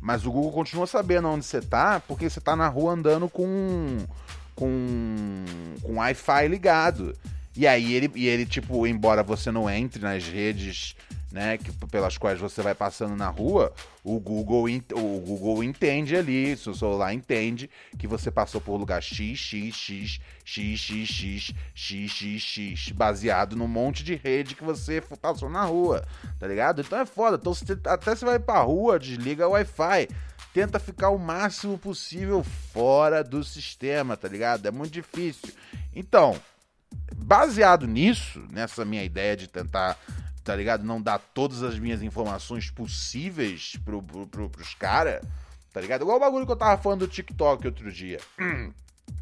mas 0.00 0.24
o 0.24 0.32
Google 0.32 0.52
continua 0.52 0.86
sabendo 0.86 1.28
onde 1.28 1.44
você 1.44 1.60
tá, 1.60 2.00
porque 2.00 2.28
você 2.28 2.40
tá 2.40 2.56
na 2.56 2.68
rua 2.68 2.92
andando 2.92 3.28
com 3.28 3.98
com 4.54 5.44
com 5.82 5.96
Wi-Fi 5.96 6.48
ligado. 6.48 7.14
E 7.56 7.66
aí 7.66 7.94
ele, 7.94 8.10
e 8.14 8.26
ele 8.28 8.46
tipo, 8.46 8.86
embora 8.86 9.22
você 9.22 9.50
não 9.50 9.68
entre 9.68 10.00
nas 10.00 10.26
redes 10.26 10.94
né, 11.32 11.56
que, 11.56 11.70
pelas 11.86 12.18
quais 12.18 12.40
você 12.40 12.60
vai 12.60 12.74
passando 12.74 13.14
na 13.14 13.28
rua, 13.28 13.72
o 14.02 14.18
Google, 14.18 14.66
o 14.94 15.20
Google 15.20 15.62
entende 15.62 16.16
ali, 16.16 16.56
seu 16.56 16.74
celular 16.74 17.14
entende 17.14 17.70
que 17.98 18.06
você 18.06 18.30
passou 18.30 18.60
por 18.60 18.76
lugar 18.76 19.00
x, 19.00 19.38
x, 19.38 19.74
x, 19.74 20.20
x, 20.44 20.80
x, 20.80 21.08
x, 21.08 21.54
x, 21.74 22.10
x, 22.10 22.42
x, 22.42 22.92
baseado 22.92 23.54
no 23.54 23.68
monte 23.68 24.02
de 24.02 24.16
rede 24.16 24.56
que 24.56 24.64
você 24.64 25.00
passou 25.00 25.48
na 25.48 25.64
rua, 25.64 26.04
tá 26.38 26.48
ligado? 26.48 26.80
Então 26.80 26.98
é 26.98 27.06
foda. 27.06 27.36
Então, 27.40 27.54
você, 27.54 27.78
até 27.84 28.14
você 28.14 28.24
vai 28.24 28.38
pra 28.38 28.60
rua, 28.60 28.98
desliga 28.98 29.46
o 29.46 29.52
Wi-Fi. 29.52 30.08
Tenta 30.52 30.80
ficar 30.80 31.10
o 31.10 31.18
máximo 31.18 31.78
possível 31.78 32.42
fora 32.42 33.22
do 33.22 33.44
sistema, 33.44 34.16
tá 34.16 34.26
ligado? 34.26 34.66
É 34.66 34.70
muito 34.72 34.90
difícil. 34.90 35.54
Então, 35.94 36.36
baseado 37.16 37.86
nisso, 37.86 38.44
nessa 38.50 38.84
minha 38.84 39.04
ideia 39.04 39.36
de 39.36 39.48
tentar 39.48 39.96
tá 40.42 40.56
ligado? 40.56 40.84
Não 40.84 41.00
dar 41.00 41.18
todas 41.18 41.62
as 41.62 41.78
minhas 41.78 42.02
informações 42.02 42.70
possíveis 42.70 43.76
pro, 43.84 44.02
pro, 44.02 44.26
pro, 44.26 44.50
pros 44.50 44.74
caras, 44.74 45.22
tá 45.72 45.80
ligado? 45.80 46.02
Igual 46.02 46.16
o 46.16 46.20
bagulho 46.20 46.46
que 46.46 46.52
eu 46.52 46.56
tava 46.56 46.80
falando 46.80 47.00
do 47.00 47.08
TikTok 47.08 47.66
outro 47.66 47.92
dia. 47.92 48.18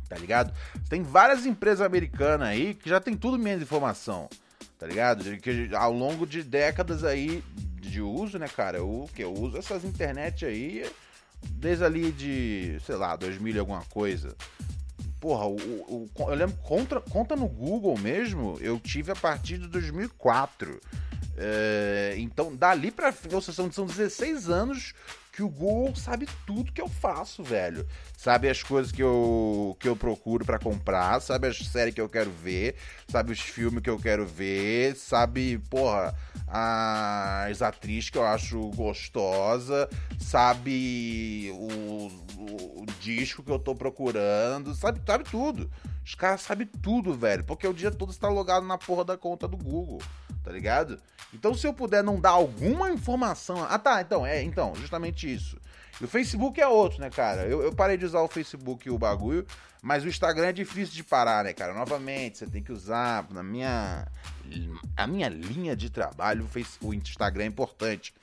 tá 0.09 0.17
ligado? 0.17 0.55
Tem 0.89 1.03
várias 1.03 1.45
empresas 1.45 1.85
americanas 1.85 2.49
aí 2.49 2.75
que 2.75 2.89
já 2.89 3.01
tem 3.01 3.15
tudo 3.15 3.39
menos 3.39 3.63
informação, 3.63 4.29
tá 4.79 4.87
ligado? 4.87 5.37
Que 5.39 5.71
ao 5.75 5.93
longo 5.93 6.27
de 6.27 6.43
décadas 6.43 7.05
aí 7.05 7.45
de 7.75 8.01
uso, 8.01 8.39
né, 8.39 8.49
cara? 8.49 8.83
O 8.83 9.09
que 9.15 9.23
eu 9.23 9.33
uso 9.33 9.59
essas 9.59 9.85
internet 9.85 10.47
aí 10.47 10.91
desde 11.51 11.85
ali 11.85 12.11
de, 12.11 12.79
sei 12.85 12.97
lá, 12.97 13.17
2000 13.17 13.55
e 13.55 13.59
alguma 13.59 13.83
coisa. 13.85 14.35
Porra, 15.21 15.47
o, 15.47 15.57
o, 15.57 16.11
eu 16.19 16.35
lembro, 16.35 16.57
conta, 16.63 17.01
conta 17.01 17.35
no 17.35 17.49
Google 17.49 17.99
mesmo, 17.99 18.57
eu 18.61 18.79
tive 18.79 19.11
a 19.11 19.17
partir 19.17 19.59
de 19.59 19.67
2004. 19.67 20.81
É, 21.37 22.15
então, 22.19 22.55
dali 22.55 22.91
pra 22.91 23.13
frente, 23.13 23.53
são, 23.53 23.71
são 23.71 23.87
16 23.87 24.49
anos 24.49 24.95
que 25.39 25.43
o 25.45 25.49
Google 25.49 25.95
sabe 25.95 26.29
tudo 26.45 26.73
que 26.73 26.81
eu 26.81 26.89
faço, 26.89 27.45
velho. 27.45 27.87
Sabe 28.17 28.49
as 28.49 28.61
coisas 28.61 28.91
que 28.91 29.01
eu, 29.01 29.77
que 29.79 29.89
eu 29.89 29.95
procuro 29.95 30.45
para 30.45 30.59
comprar, 30.59 31.21
sabe 31.21 31.47
as 31.47 31.59
séries 31.59 31.95
que 31.95 32.01
eu 32.01 32.09
quero 32.09 32.31
ver, 32.31 32.75
sabe 33.09 33.31
os 33.31 33.39
filmes 33.39 33.81
que 33.81 33.89
eu 33.89 34.01
quero 34.01 34.27
ver, 34.27 34.97
sabe, 34.97 35.59
porra, 35.71 36.13
as 36.51 37.63
atrizes 37.63 38.11
que 38.11 38.19
eu 38.19 38.27
acho 38.27 38.71
gostosa, 38.71 39.89
sabe 40.19 41.51
o, 41.55 42.09
o, 42.39 42.87
disco 43.01 43.43
que 43.43 43.51
eu 43.53 43.59
tô 43.59 43.75
procurando, 43.75 44.75
sabe, 44.75 45.01
sabe 45.07 45.25
tudo. 45.25 45.71
Os 46.05 46.15
caras 46.15 46.41
sabem 46.41 46.67
tudo, 46.67 47.15
velho, 47.15 47.45
porque 47.45 47.67
o 47.67 47.75
dia 47.75 47.91
todo 47.91 48.11
está 48.11 48.29
logado 48.29 48.67
na 48.67 48.79
porra 48.79 49.05
da 49.05 49.17
conta 49.17 49.47
do 49.47 49.57
Google 49.57 50.01
tá 50.49 50.53
ligado? 50.55 50.99
Então, 51.35 51.53
se 51.53 51.67
eu 51.67 51.75
puder 51.75 52.03
não 52.03 52.19
dar 52.19 52.31
alguma 52.31 52.91
informação. 52.91 53.63
Ah, 53.69 53.79
tá, 53.79 54.01
então, 54.01 54.27
é, 54.27 54.43
então, 54.43 54.75
justamente 54.77 55.31
isso. 55.31 55.59
E 56.01 56.05
o 56.05 56.09
Facebook 56.09 56.59
é 56.59 56.67
outro, 56.67 57.01
né, 57.01 57.11
cara? 57.11 57.43
Eu, 57.43 57.61
eu 57.61 57.75
parei 57.75 57.99
de 57.99 58.07
usar 58.07 58.23
o 58.23 58.29
Facebook 58.29 58.89
e 58.89 58.91
o 58.91 58.99
bagulho, 58.99 59.47
mas 59.83 60.05
o 60.05 60.09
Instagram 60.09 60.47
é 60.47 60.53
difícil 60.53 60.95
de 60.95 61.05
parar, 61.05 61.45
né, 61.45 61.53
cara? 61.53 61.75
Novamente, 61.75 62.39
você 62.39 62.47
tem 62.47 62.63
que 62.63 62.73
usar. 62.73 63.27
Na 63.31 63.43
minha. 63.43 64.09
A 64.97 65.07
minha 65.07 65.29
linha 65.29 65.77
de 65.77 65.91
trabalho, 65.91 66.47
Facebook, 66.47 66.87
o 66.87 66.95
Instagram 66.95 67.45
é 67.45 67.47
importante. 67.47 68.15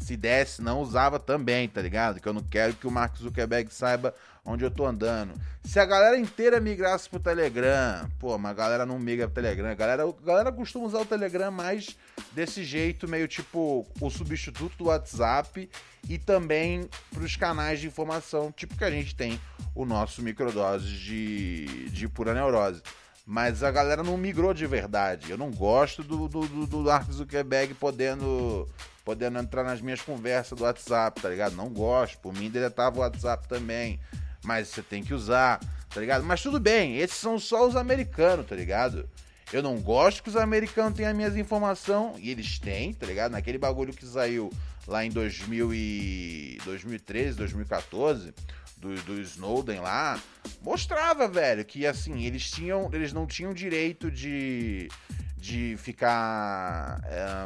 Se 0.00 0.16
desse, 0.16 0.62
não 0.62 0.80
usava 0.80 1.18
também, 1.18 1.68
tá 1.68 1.80
ligado? 1.80 2.20
Que 2.20 2.28
eu 2.28 2.32
não 2.32 2.42
quero 2.42 2.74
que 2.74 2.86
o 2.86 2.90
Mark 2.90 3.16
Zuckerberg 3.16 3.72
saiba 3.72 4.14
onde 4.44 4.64
eu 4.64 4.70
tô 4.70 4.86
andando. 4.86 5.34
Se 5.62 5.78
a 5.78 5.84
galera 5.84 6.18
inteira 6.18 6.58
migrasse 6.58 7.08
pro 7.08 7.20
Telegram, 7.20 8.08
pô, 8.18 8.36
mas 8.38 8.52
a 8.52 8.54
galera 8.54 8.86
não 8.86 8.98
migra 8.98 9.28
pro 9.28 9.42
Telegram. 9.42 9.70
A 9.70 9.74
galera, 9.74 10.04
a 10.04 10.26
galera 10.26 10.52
costuma 10.52 10.86
usar 10.86 11.00
o 11.00 11.06
Telegram 11.06 11.50
mais 11.50 11.96
desse 12.32 12.64
jeito, 12.64 13.08
meio 13.08 13.28
tipo 13.28 13.86
o 14.00 14.10
substituto 14.10 14.76
do 14.78 14.84
WhatsApp 14.84 15.68
e 16.08 16.18
também 16.18 16.88
pros 17.10 17.36
canais 17.36 17.80
de 17.80 17.86
informação, 17.86 18.50
tipo 18.50 18.76
que 18.76 18.84
a 18.84 18.90
gente 18.90 19.14
tem 19.14 19.38
o 19.74 19.84
nosso 19.84 20.22
microdose 20.22 20.88
de, 20.88 21.90
de 21.90 22.08
pura 22.08 22.34
neurose. 22.34 22.82
Mas 23.26 23.62
a 23.62 23.70
galera 23.70 24.02
não 24.02 24.16
migrou 24.16 24.52
de 24.52 24.66
verdade. 24.66 25.30
Eu 25.30 25.38
não 25.38 25.50
gosto 25.50 26.02
do, 26.02 26.28
do, 26.28 26.46
do, 26.46 26.66
do 26.66 26.78
Mark 26.78 27.10
Zuckerberg 27.10 27.74
podendo 27.74 28.68
podendo 29.04 29.38
entrar 29.38 29.64
nas 29.64 29.80
minhas 29.80 30.00
conversas 30.00 30.56
do 30.56 30.64
WhatsApp, 30.64 31.20
tá 31.20 31.28
ligado? 31.28 31.56
Não 31.56 31.68
gosto. 31.68 32.18
Por 32.18 32.32
mim, 32.32 32.50
deletava 32.50 32.98
o 32.98 33.00
WhatsApp 33.00 33.48
também 33.48 33.98
mas 34.42 34.68
você 34.68 34.82
tem 34.82 35.02
que 35.02 35.14
usar, 35.14 35.60
tá 35.88 36.00
ligado? 36.00 36.24
Mas 36.24 36.42
tudo 36.42 36.58
bem, 36.58 36.98
esses 36.98 37.16
são 37.16 37.38
só 37.38 37.66
os 37.66 37.76
americanos, 37.76 38.46
tá 38.46 38.56
ligado? 38.56 39.08
Eu 39.52 39.62
não 39.62 39.80
gosto 39.80 40.22
que 40.22 40.28
os 40.28 40.36
americanos 40.36 40.96
tenham 40.96 41.10
as 41.10 41.16
minhas 41.16 41.36
informações, 41.36 42.16
e 42.20 42.30
eles 42.30 42.58
têm, 42.58 42.92
tá 42.92 43.06
ligado? 43.06 43.32
Naquele 43.32 43.58
bagulho 43.58 43.92
que 43.92 44.06
saiu 44.06 44.50
lá 44.86 45.04
em 45.04 45.10
2000 45.10 45.74
e... 45.74 46.58
2013, 46.64 47.36
2014, 47.36 48.34
do, 48.80 48.94
do 49.02 49.20
Snowden 49.20 49.80
lá, 49.80 50.18
mostrava, 50.62 51.28
velho, 51.28 51.64
que 51.64 51.86
assim, 51.86 52.24
eles 52.24 52.50
tinham, 52.50 52.88
eles 52.92 53.12
não 53.12 53.26
tinham 53.26 53.52
direito 53.52 54.10
de, 54.10 54.88
de 55.36 55.76
ficar 55.78 57.00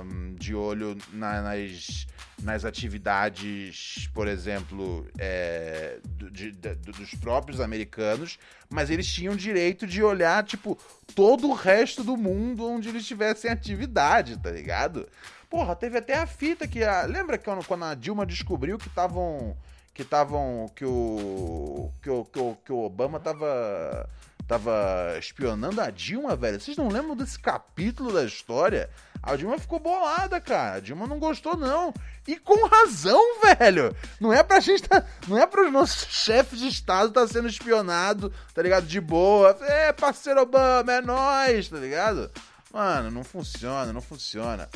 um, 0.05 0.35
de 0.35 0.55
olho 0.55 0.97
na, 1.13 1.43
nas, 1.43 2.07
nas 2.43 2.65
atividades, 2.65 4.09
por 4.15 4.29
exemplo, 4.29 5.07
é, 5.19 5.99
do, 6.05 6.31
de, 6.31 6.53
de, 6.53 6.75
dos 6.77 7.15
próprios 7.17 7.61
americanos, 7.61 8.39
mas 8.71 8.91
eles 8.91 9.07
tinham 9.07 9.35
direito 9.35 9.87
de 9.87 10.03
olhar, 10.03 10.45
tipo, 10.45 10.79
todo 11.15 11.49
o 11.49 11.55
resto 11.55 12.05
do 12.05 12.17
mundo 12.17 12.65
onde 12.65 12.89
eles 12.89 13.07
tivessem 13.07 13.51
atividade, 13.51 14.39
tá 14.39 14.51
ligado? 14.51 15.09
Porra, 15.51 15.77
teve 15.77 15.99
até 15.99 16.15
a 16.15 16.27
fita 16.27 16.67
que 16.67 16.83
a. 16.83 17.03
Lembra 17.05 17.39
que 17.39 17.45
quando 17.45 17.85
a 17.85 17.95
Dilma 17.95 18.27
descobriu 18.27 18.77
que 18.77 18.89
estavam. 18.89 19.57
Que 19.95 20.03
estavam. 20.03 20.71
Que 20.75 20.85
o. 20.85 21.91
Que 22.03 22.11
o, 22.11 22.25
que 22.25 22.39
o, 22.39 22.57
que 22.65 22.73
o 22.73 22.85
Obama 22.85 23.19
tava 23.19 24.09
tava 24.47 25.17
espionando 25.19 25.81
a 25.81 25.91
Dilma, 25.91 26.37
velho. 26.37 26.61
Vocês 26.61 26.77
não 26.77 26.89
lembram 26.89 27.17
desse 27.17 27.39
capítulo 27.39 28.13
da 28.13 28.25
história? 28.25 28.91
A 29.23 29.37
Dilma 29.37 29.59
ficou 29.59 29.79
bolada, 29.79 30.41
cara. 30.41 30.77
A 30.77 30.81
Dilma 30.81 31.07
não 31.07 31.19
gostou, 31.19 31.57
não. 31.57 31.95
E 32.27 32.37
com 32.37 32.67
razão, 32.67 33.21
velho. 33.41 33.95
Não 34.21 34.33
é 34.33 34.43
pra 34.43 34.61
gente 34.61 34.83
tá, 34.83 35.05
Não 35.27 35.39
é 35.39 35.47
pros 35.47 35.73
nossos 35.73 36.07
chefes 36.13 36.59
de 36.59 36.69
Estado 36.69 37.11
tá 37.11 37.27
sendo 37.27 37.49
espionado, 37.49 38.33
tá 38.53 38.63
ligado? 38.63 38.87
De 38.87 39.01
boa. 39.01 39.57
É, 39.63 39.93
parceiro 39.93 40.43
Obama, 40.43 40.93
é 40.93 41.01
nós, 41.01 41.69
tá 41.69 41.79
ligado? 41.79 42.31
Mano, 42.73 43.11
não 43.11 43.25
funciona, 43.25 43.93
não 43.93 44.03
funciona. 44.03 44.69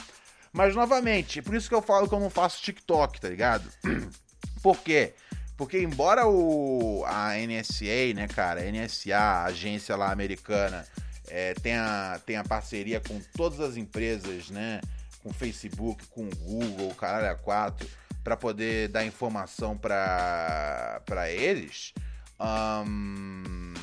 Mas, 0.50 0.75
novamente, 0.75 1.42
por 1.42 1.54
isso 1.54 1.68
que 1.68 1.75
eu 1.75 1.82
falo 1.82 2.08
que 2.08 2.14
eu 2.14 2.20
não 2.20 2.30
faço 2.30 2.62
TikTok, 2.62 3.20
tá 3.20 3.28
ligado? 3.28 3.68
Por 4.62 4.78
quê? 4.78 5.14
Porque 5.56 5.80
embora 5.80 6.26
o, 6.26 7.04
a 7.06 7.34
NSA, 7.36 8.14
né, 8.14 8.28
cara, 8.28 8.60
a 8.60 8.70
NSA, 8.70 9.16
a 9.16 9.44
agência 9.46 9.96
lá 9.96 10.12
americana, 10.12 10.86
é, 11.28 11.52
tenha, 11.54 12.20
tenha 12.24 12.44
parceria 12.44 13.00
com 13.00 13.20
todas 13.36 13.60
as 13.60 13.76
empresas, 13.76 14.50
né, 14.50 14.80
com 15.22 15.32
Facebook, 15.32 16.06
com 16.06 16.28
Google, 16.30 16.94
caralho, 16.94 17.32
a 17.32 17.34
quatro, 17.34 17.88
para 18.22 18.36
poder 18.36 18.88
dar 18.88 19.04
informação 19.04 19.76
para 19.76 21.30
eles, 21.30 21.92
um, 22.40 23.74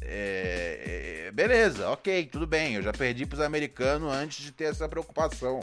é, 0.00 1.26
é, 1.26 1.30
beleza, 1.32 1.88
ok, 1.90 2.26
tudo 2.26 2.46
bem, 2.46 2.74
eu 2.74 2.82
já 2.82 2.92
perdi 2.92 3.26
pros 3.26 3.40
americanos 3.40 4.12
antes 4.12 4.42
de 4.42 4.52
ter 4.52 4.64
essa 4.64 4.88
preocupação. 4.88 5.60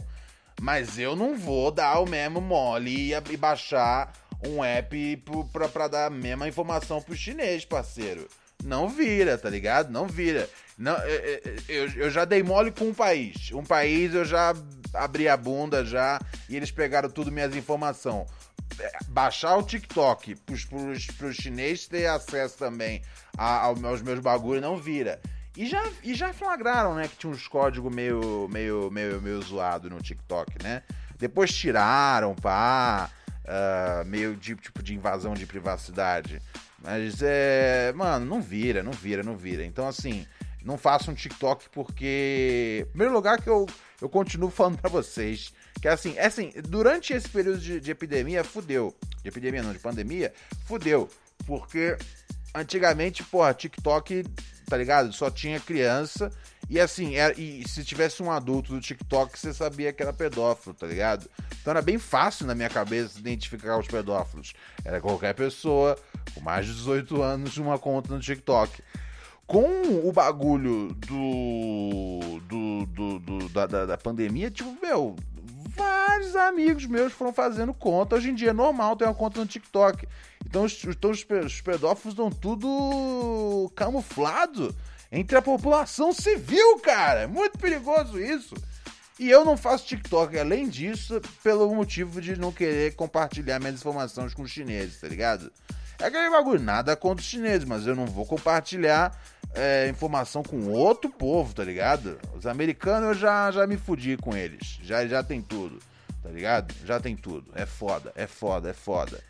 Mas 0.59 0.97
eu 0.97 1.15
não 1.15 1.37
vou 1.37 1.71
dar 1.71 1.99
o 1.99 2.07
mesmo 2.07 2.41
mole 2.41 3.11
e, 3.11 3.13
e 3.13 3.37
baixar 3.37 4.11
um 4.45 4.63
app 4.63 5.23
pra, 5.51 5.67
pra 5.67 5.87
dar 5.87 6.05
a 6.07 6.09
mesma 6.09 6.47
informação 6.47 7.01
pro 7.01 7.15
chinês, 7.15 7.65
parceiro. 7.65 8.27
Não 8.63 8.89
vira, 8.89 9.37
tá 9.37 9.49
ligado? 9.49 9.91
Não 9.91 10.07
vira. 10.07 10.49
Não, 10.77 10.97
eu, 11.05 11.55
eu, 11.67 11.91
eu 11.93 12.09
já 12.09 12.25
dei 12.25 12.41
mole 12.43 12.71
com 12.71 12.85
um 12.85 12.93
país. 12.93 13.51
Um 13.51 13.63
país 13.63 14.13
eu 14.13 14.25
já 14.25 14.53
abri 14.93 15.27
a 15.27 15.37
bunda 15.37 15.85
já 15.85 16.19
e 16.49 16.55
eles 16.55 16.71
pegaram 16.71 17.09
tudo 17.09 17.31
minhas 17.31 17.55
informações. 17.55 18.27
é, 18.79 18.91
baixar 19.07 19.55
o 19.57 19.63
TikTok 19.63 20.35
pros, 20.37 20.65
pros, 20.65 21.05
pros 21.07 21.35
chineses 21.35 21.87
ter 21.87 22.07
acesso 22.07 22.57
também 22.57 23.01
a, 23.37 23.65
aos 23.65 24.01
meus 24.01 24.19
bagulhos 24.19 24.61
não 24.61 24.77
vira. 24.77 25.19
E 25.55 25.65
já, 25.65 25.83
e 26.03 26.13
já 26.13 26.31
flagraram, 26.33 26.93
né, 26.93 27.07
que 27.07 27.17
tinha 27.17 27.33
uns 27.33 27.47
códigos 27.47 27.93
meio, 27.93 28.47
meio, 28.51 28.91
meio, 28.91 29.19
meio 29.19 29.41
zoado 29.41 29.89
no 29.89 29.99
TikTok, 29.99 30.63
né? 30.63 30.83
Depois 31.17 31.51
tiraram, 31.51 32.35
pá, 32.35 33.09
uh, 33.47 34.05
meio 34.05 34.35
de, 34.35 34.55
tipo 34.55 34.83
de 34.83 34.93
invasão 34.93 35.33
de 35.33 35.45
privacidade. 35.45 36.41
Mas 36.81 37.21
é. 37.21 37.91
Mano, 37.95 38.25
não 38.25 38.41
vira, 38.41 38.83
não 38.83 38.91
vira, 38.91 39.23
não 39.23 39.35
vira. 39.35 39.65
Então, 39.65 39.87
assim, 39.87 40.25
não 40.63 40.77
façam 40.77 41.13
um 41.13 41.17
TikTok 41.17 41.69
porque. 41.71 42.85
Primeiro 42.89 43.13
lugar, 43.13 43.41
que 43.41 43.49
eu, 43.49 43.65
eu 44.01 44.09
continuo 44.09 44.49
falando 44.51 44.77
para 44.77 44.89
vocês. 44.89 45.53
Que 45.81 45.87
assim, 45.87 46.15
é 46.17 46.25
assim, 46.25 46.51
durante 46.63 47.13
esse 47.13 47.29
período 47.29 47.59
de, 47.59 47.79
de 47.79 47.91
epidemia, 47.91 48.43
fudeu. 48.43 48.95
De 49.21 49.29
epidemia 49.29 49.63
não, 49.63 49.73
de 49.73 49.79
pandemia, 49.79 50.33
fudeu. 50.65 51.09
Porque 51.45 51.97
antigamente, 52.53 53.23
porra, 53.23 53.53
TikTok, 53.53 54.23
tá 54.67 54.77
ligado? 54.77 55.11
Só 55.13 55.31
tinha 55.31 55.59
criança. 55.59 56.31
E 56.69 56.79
assim, 56.79 57.15
era, 57.15 57.33
e 57.39 57.67
se 57.67 57.83
tivesse 57.83 58.21
um 58.21 58.29
adulto 58.29 58.73
do 58.73 58.81
TikTok, 58.81 59.39
você 59.39 59.53
sabia 59.53 59.93
que 59.93 60.03
era 60.03 60.11
pedófilo, 60.11 60.75
tá 60.75 60.85
ligado? 60.85 61.29
Então 61.61 61.71
era 61.71 61.81
bem 61.81 61.97
fácil 61.97 62.45
na 62.45 62.53
minha 62.53 62.69
cabeça 62.69 63.17
identificar 63.17 63.77
os 63.77 63.87
pedófilos. 63.87 64.53
Era 64.83 64.99
qualquer 64.99 65.33
pessoa 65.33 65.97
com 66.33 66.41
mais 66.41 66.65
de 66.65 66.73
18 66.73 67.21
anos 67.21 67.57
uma 67.57 67.79
conta 67.79 68.13
no 68.13 68.19
TikTok. 68.19 68.83
Com 69.45 70.05
o 70.05 70.11
bagulho 70.11 70.93
do. 71.07 72.39
do, 72.41 72.85
do, 72.85 73.19
do 73.19 73.49
da, 73.49 73.65
da, 73.65 73.85
da 73.85 73.97
pandemia, 73.97 74.51
tipo, 74.51 74.77
meu, 74.81 75.15
vários 75.77 76.35
amigos 76.35 76.85
meus 76.85 77.13
foram 77.13 77.31
fazendo 77.31 77.73
conta. 77.73 78.15
Hoje 78.15 78.31
em 78.31 78.35
dia 78.35 78.49
é 78.49 78.53
normal 78.53 78.95
ter 78.95 79.05
uma 79.05 79.13
conta 79.13 79.39
no 79.39 79.45
TikTok. 79.45 80.07
Então 80.45 80.63
os, 80.63 80.83
então 80.83 81.11
os, 81.11 81.25
os 81.45 81.61
pedófilos 81.61 82.13
estão 82.13 82.29
tudo 82.29 83.71
camuflado 83.75 84.75
entre 85.11 85.37
a 85.37 85.41
população 85.41 86.11
civil, 86.11 86.79
cara. 86.79 87.21
É 87.21 87.27
muito 87.27 87.57
perigoso 87.57 88.19
isso. 88.19 88.55
E 89.19 89.29
eu 89.29 89.43
não 89.43 89.57
faço 89.57 89.85
TikTok, 89.85 90.37
além 90.37 90.69
disso, 90.69 91.19
pelo 91.43 91.73
motivo 91.73 92.21
de 92.21 92.37
não 92.37 92.51
querer 92.51 92.95
compartilhar 92.95 93.59
minhas 93.59 93.75
informações 93.75 94.33
com 94.33 94.43
os 94.43 94.51
chineses, 94.51 94.99
tá 95.01 95.07
ligado? 95.07 95.51
É 95.99 96.05
aquele 96.05 96.29
bagulho, 96.29 96.61
nada 96.61 96.95
contra 96.95 97.23
os 97.23 97.27
chineses, 97.27 97.65
mas 97.65 97.87
eu 97.87 97.95
não 97.95 98.05
vou 98.05 98.25
compartilhar 98.27 99.19
é, 99.57 99.89
informação 99.89 100.43
com 100.43 100.69
outro 100.69 101.09
povo, 101.09 101.53
tá 101.53 101.63
ligado? 101.63 102.19
Os 102.37 102.45
americanos 102.45 103.09
eu 103.09 103.13
já, 103.15 103.51
já 103.51 103.65
me 103.65 103.75
fudi 103.75 104.15
com 104.15 104.35
eles. 104.37 104.79
Já, 104.83 105.05
já 105.07 105.23
tem 105.23 105.41
tudo, 105.41 105.79
tá 106.21 106.29
ligado? 106.29 106.73
Já 106.85 106.99
tem 106.99 107.15
tudo. 107.15 107.51
É 107.55 107.65
foda, 107.65 108.11
é 108.15 108.27
foda, 108.27 108.69
é 108.69 108.73
foda. 108.73 109.23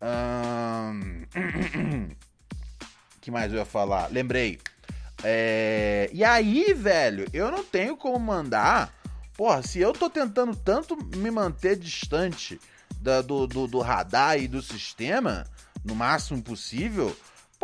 Hum... 0.00 1.24
que 3.20 3.30
mais 3.30 3.52
eu 3.52 3.58
ia 3.58 3.64
falar? 3.64 4.10
Lembrei. 4.10 4.60
É... 5.24 6.08
E 6.12 6.22
aí, 6.22 6.72
velho, 6.72 7.26
eu 7.32 7.50
não 7.50 7.64
tenho 7.64 7.96
como 7.96 8.18
mandar. 8.18 8.94
Porra, 9.36 9.62
se 9.62 9.80
eu 9.80 9.92
tô 9.92 10.08
tentando 10.08 10.54
tanto 10.54 10.96
me 11.16 11.30
manter 11.30 11.76
distante 11.76 12.60
da, 13.00 13.20
do, 13.20 13.48
do, 13.48 13.66
do 13.66 13.80
radar 13.80 14.38
e 14.38 14.46
do 14.46 14.62
sistema, 14.62 15.44
no 15.84 15.96
máximo 15.96 16.40
possível, 16.40 17.14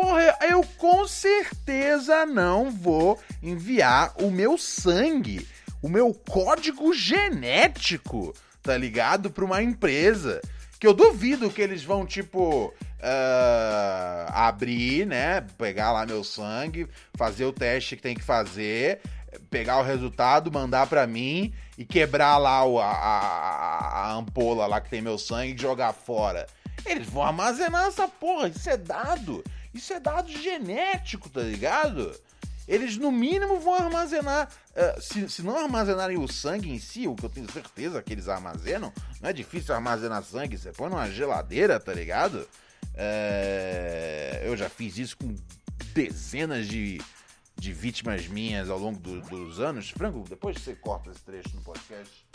porra, 0.00 0.34
eu 0.48 0.64
com 0.78 1.06
certeza 1.06 2.24
não 2.24 2.70
vou 2.70 3.20
enviar 3.42 4.14
o 4.18 4.30
meu 4.30 4.56
sangue, 4.56 5.46
o 5.82 5.88
meu 5.90 6.14
código 6.14 6.94
genético, 6.94 8.34
tá 8.62 8.76
ligado? 8.78 9.30
Pra 9.30 9.44
uma 9.44 9.62
empresa. 9.62 10.40
Que 10.78 10.86
eu 10.86 10.94
duvido 10.94 11.50
que 11.50 11.60
eles 11.60 11.84
vão, 11.84 12.06
tipo, 12.06 12.68
uh, 12.68 14.32
abrir, 14.32 15.06
né? 15.06 15.42
Pegar 15.58 15.92
lá 15.92 16.06
meu 16.06 16.24
sangue, 16.24 16.88
fazer 17.14 17.44
o 17.44 17.52
teste 17.52 17.96
que 17.96 18.02
tem 18.02 18.14
que 18.14 18.24
fazer, 18.24 19.00
pegar 19.50 19.78
o 19.78 19.82
resultado, 19.82 20.50
mandar 20.50 20.86
para 20.86 21.06
mim 21.06 21.52
e 21.76 21.84
quebrar 21.84 22.38
lá 22.38 22.64
o, 22.64 22.80
a, 22.80 22.90
a, 22.90 24.06
a 24.06 24.12
ampola 24.14 24.66
lá 24.66 24.80
que 24.80 24.88
tem 24.88 25.02
meu 25.02 25.18
sangue 25.18 25.52
e 25.52 25.60
jogar 25.60 25.92
fora. 25.92 26.46
Eles 26.86 27.06
vão 27.06 27.22
armazenar 27.22 27.88
essa 27.88 28.08
porra, 28.08 28.48
isso 28.48 28.70
é 28.70 28.78
dado. 28.78 29.44
Isso 29.72 29.92
é 29.92 30.00
dado 30.00 30.30
genético, 30.30 31.28
tá 31.28 31.40
ligado? 31.40 32.14
Eles 32.66 32.96
no 32.96 33.10
mínimo 33.10 33.58
vão 33.58 33.74
armazenar. 33.74 34.48
Uh, 34.70 35.00
se, 35.00 35.28
se 35.28 35.42
não 35.42 35.56
armazenarem 35.56 36.18
o 36.18 36.28
sangue 36.28 36.70
em 36.70 36.78
si, 36.78 37.06
o 37.08 37.14
que 37.14 37.24
eu 37.24 37.30
tenho 37.30 37.50
certeza 37.50 38.02
que 38.02 38.12
eles 38.12 38.28
armazenam, 38.28 38.92
não 39.20 39.30
é 39.30 39.32
difícil 39.32 39.74
armazenar 39.74 40.22
sangue, 40.22 40.56
você 40.56 40.72
põe 40.72 40.88
numa 40.88 41.10
geladeira, 41.10 41.80
tá 41.80 41.92
ligado? 41.92 42.48
Uh, 42.94 44.44
eu 44.44 44.56
já 44.56 44.68
fiz 44.68 44.98
isso 44.98 45.16
com 45.16 45.34
dezenas 45.92 46.68
de, 46.68 47.00
de 47.56 47.72
vítimas 47.72 48.28
minhas 48.28 48.70
ao 48.70 48.78
longo 48.78 49.00
do, 49.00 49.20
dos 49.22 49.58
anos. 49.58 49.90
Franco, 49.90 50.24
depois 50.28 50.56
você 50.58 50.74
corta 50.74 51.10
esse 51.10 51.22
trecho 51.22 51.54
no 51.54 51.62
podcast. 51.62 52.26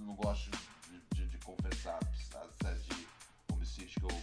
Não 0.00 0.14
gosto 0.14 0.50
de, 0.50 1.20
de, 1.20 1.26
de 1.26 1.38
confessar 1.38 1.98
que 4.00 4.04
eu, 4.04 4.19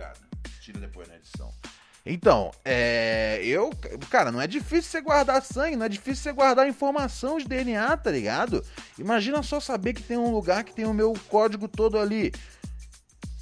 Obrigado. 0.00 0.20
Tira 0.60 0.80
depois 0.80 1.08
na 1.08 1.16
edição. 1.16 1.52
Então, 2.04 2.50
é. 2.64 3.40
Eu. 3.44 3.70
Cara, 4.10 4.32
não 4.32 4.40
é 4.40 4.46
difícil 4.46 4.90
você 4.90 5.00
guardar 5.02 5.42
sangue, 5.42 5.76
não 5.76 5.84
é 5.84 5.88
difícil 5.88 6.22
você 6.22 6.32
guardar 6.32 6.66
informação 6.66 7.38
de 7.38 7.44
DNA, 7.44 7.96
tá 7.98 8.10
ligado? 8.10 8.64
Imagina 8.98 9.42
só 9.42 9.60
saber 9.60 9.92
que 9.92 10.02
tem 10.02 10.16
um 10.16 10.30
lugar 10.30 10.64
que 10.64 10.72
tem 10.72 10.86
o 10.86 10.94
meu 10.94 11.12
código 11.28 11.68
todo 11.68 11.98
ali. 11.98 12.32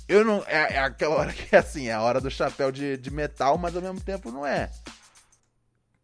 Eu 0.08 0.24
não. 0.24 0.42
É, 0.46 0.74
é 0.74 0.78
aquela 0.80 1.14
hora 1.14 1.32
que 1.32 1.54
é 1.54 1.58
assim, 1.60 1.86
é 1.86 1.92
a 1.92 2.02
hora 2.02 2.20
do 2.20 2.30
chapéu 2.30 2.72
de, 2.72 2.96
de 2.96 3.10
metal, 3.10 3.56
mas 3.56 3.76
ao 3.76 3.82
mesmo 3.82 4.00
tempo 4.00 4.32
não 4.32 4.44
é. 4.44 4.70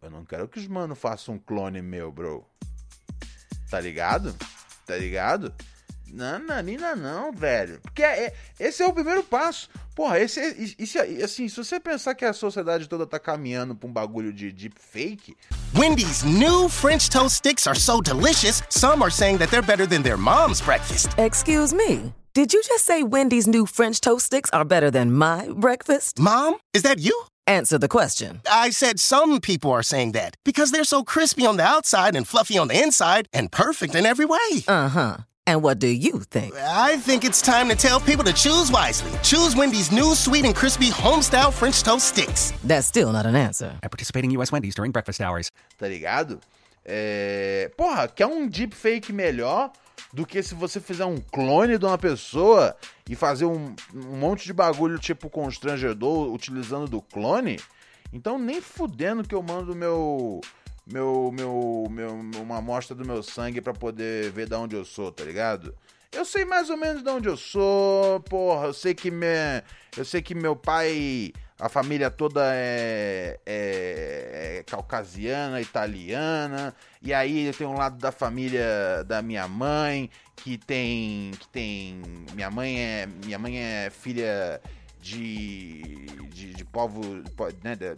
Eu 0.01 0.11
não 0.11 0.25
quero 0.25 0.47
que 0.47 0.59
os 0.59 0.69
mano 0.69 0.95
façam 0.95 1.35
um 1.35 1.39
clone 1.39 1.83
meu, 1.83 2.13
bro. 2.13 2.47
Tá 3.69 3.81
ligado? 3.81 4.37
Tá 4.87 4.97
ligado? 4.97 5.53
Nananina 6.15 6.95
não, 6.95 7.33
velho. 7.33 7.81
Porque 7.83 8.03
é, 8.03 8.27
é, 8.27 8.35
esse 8.61 8.83
é 8.83 8.87
o 8.87 8.93
primeiro 8.93 9.25
passo. 9.25 9.69
Porra, 9.97 10.21
esse, 10.21 10.39
é, 10.39 10.55
isso, 10.79 10.99
assim, 11.23 11.49
se 11.49 11.57
você 11.57 11.81
pensar 11.81 12.15
que 12.15 12.25
a 12.25 12.33
sociedade 12.33 12.89
toda 12.89 13.05
tá 13.05 13.19
caminhando 13.19 13.75
pra 13.75 13.89
um 13.89 13.93
bagulho 13.93 14.33
de 14.33 14.53
deep 14.53 14.77
fake. 14.81 15.37
Wendy's 15.75 16.23
new 16.23 16.69
French 16.69 17.11
toast 17.11 17.37
sticks 17.37 17.67
are 17.67 17.79
so 17.79 18.01
delicious, 18.01 18.63
some 18.71 19.03
are 19.03 19.11
saying 19.11 19.39
that 19.39 19.51
they're 19.51 19.67
better 19.67 19.87
than 19.87 20.03
their 20.03 20.17
mom's 20.17 20.61
breakfast. 20.61 21.09
Excuse 21.19 21.75
me. 21.75 22.13
Did 22.33 22.53
you 22.53 22.63
just 22.63 22.85
say 22.85 23.03
Wendy's 23.03 23.49
new 23.49 23.67
French 23.67 24.01
toast 24.01 24.27
sticks 24.27 24.51
are 24.53 24.65
better 24.65 24.91
than 24.91 25.13
my 25.13 25.49
breakfast? 25.57 26.19
Mom, 26.21 26.57
is 26.73 26.83
that 26.83 27.01
you? 27.01 27.25
Answer 27.47 27.77
the 27.77 27.89
question. 27.89 28.41
I 28.51 28.71
said 28.71 28.99
some 28.99 29.41
people 29.41 29.71
are 29.73 29.83
saying 29.83 30.13
that 30.13 30.37
because 30.45 30.71
they're 30.71 30.85
so 30.85 31.03
crispy 31.03 31.45
on 31.45 31.57
the 31.57 31.65
outside 31.65 32.17
and 32.17 32.27
fluffy 32.27 32.57
on 32.57 32.69
the 32.69 32.81
inside 32.81 33.29
and 33.33 33.53
perfect 33.53 33.95
in 33.95 34.07
every 34.07 34.25
way. 34.25 34.65
Uh 34.67 34.89
huh. 34.89 35.17
And 35.47 35.63
what 35.63 35.79
do 35.79 35.89
you 35.89 36.21
think? 36.21 36.55
I 36.57 36.97
think 36.97 37.23
it's 37.23 37.43
time 37.43 37.69
to 37.69 37.75
tell 37.75 38.01
people 38.01 38.25
to 38.25 38.33
choose 38.33 38.73
wisely. 38.73 39.13
Choose 39.23 39.55
Wendy's 39.55 39.93
new 39.93 40.15
sweet 40.15 40.47
and 40.47 40.55
crispy 40.55 40.89
homestyle 40.89 41.53
French 41.53 41.83
toast 41.83 42.09
sticks. 42.09 42.53
That's 42.65 42.87
still 42.87 43.13
not 43.13 43.27
an 43.27 43.37
answer. 43.37 43.79
At 43.83 43.91
participating 43.91 44.31
U.S. 44.39 44.51
Wendy's 44.51 44.75
during 44.75 44.91
breakfast 44.91 45.21
hours. 45.21 45.51
Tá 45.79 45.87
ligado? 45.87 46.41
É... 46.83 47.71
Porra, 47.77 48.09
quer 48.09 48.25
um 48.27 48.49
deepfake 48.49 49.13
melhor 49.13 49.71
do 50.15 50.25
que 50.25 50.43
se 50.43 50.55
você 50.55 50.81
fizer 50.81 51.05
um 51.05 51.19
clone 51.19 51.77
de 51.77 51.85
uma 51.85 51.99
pessoa 51.99 52.75
e 53.07 53.15
fazer 53.15 53.45
um, 53.45 53.77
um 53.95 54.17
monte 54.17 54.47
de 54.47 54.53
bagulho 54.55 54.99
tipo 54.99 55.29
constrangedor 55.29 56.33
utilizando 56.33 56.89
do 56.89 57.03
clone? 57.03 57.61
Então 58.15 58.39
nem 58.39 58.63
fudendo 58.63 59.23
que 59.23 59.35
eu 59.35 59.43
mando 59.43 59.75
meu 59.75 60.41
meu, 60.87 61.31
meu, 61.33 61.87
meu, 61.91 62.15
uma 62.43 62.59
amostra 62.59 62.95
do 62.95 63.05
meu 63.05 63.23
sangue 63.23 63.61
para 63.61 63.73
poder 63.73 64.31
ver 64.31 64.49
de 64.49 64.55
onde 64.55 64.77
eu 64.77 64.85
sou, 64.85 65.11
tá 65.11 65.25
ligado? 65.25 65.75
Eu 66.13 66.25
sei 66.25 66.45
mais 66.45 66.71
ou 66.71 66.77
menos 66.77 67.03
de 67.03 67.11
onde 67.11 67.29
eu 67.29 67.37
sou, 67.37 68.21
porra. 68.21 68.67
Eu 68.67 68.73
sei 68.73 68.95
que 68.95 69.11
me, 69.11 69.27
eu 69.97 70.05
sei 70.05 70.23
que 70.23 70.35
meu 70.35 70.55
pai, 70.55 71.33
a 71.59 71.69
família 71.69 72.09
toda 72.11 72.41
é, 72.55 73.41
é, 73.45 74.59
é 74.59 74.63
caucasiana, 74.65 75.61
italiana. 75.61 76.75
E 77.03 77.13
aí 77.13 77.53
tem 77.53 77.67
um 77.67 77.77
lado 77.77 77.99
da 77.99 78.13
família 78.13 79.03
da 79.07 79.23
minha 79.23 79.49
mãe 79.49 80.09
que 80.37 80.57
tem, 80.57 81.33
que 81.33 81.49
tem, 81.49 82.01
minha 82.33 82.51
mãe 82.51 82.79
é, 82.79 83.07
minha 83.25 83.39
mãe 83.39 83.59
é 83.59 83.91
filha 83.91 84.61
de, 85.05 86.07
de, 86.33 86.55
de 86.55 86.65
povos, 86.65 87.05
né, 87.63 87.77
de, 87.77 87.95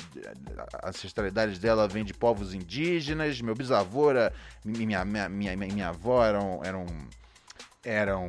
a 0.83 0.89
ancestralidade 0.89 1.61
dela 1.61 1.87
vem 1.87 2.05
de 2.05 2.13
povos 2.13 2.53
indígenas, 2.53 3.41
meu 3.41 3.55
bisavô 3.55 4.11
era, 4.11 4.33
minha, 4.65 5.05
minha, 5.05 5.29
minha, 5.29 5.57
minha 5.57 5.89
avó 5.89 6.25
eram, 6.25 6.61
eram, 6.65 6.87
eram 7.85 8.29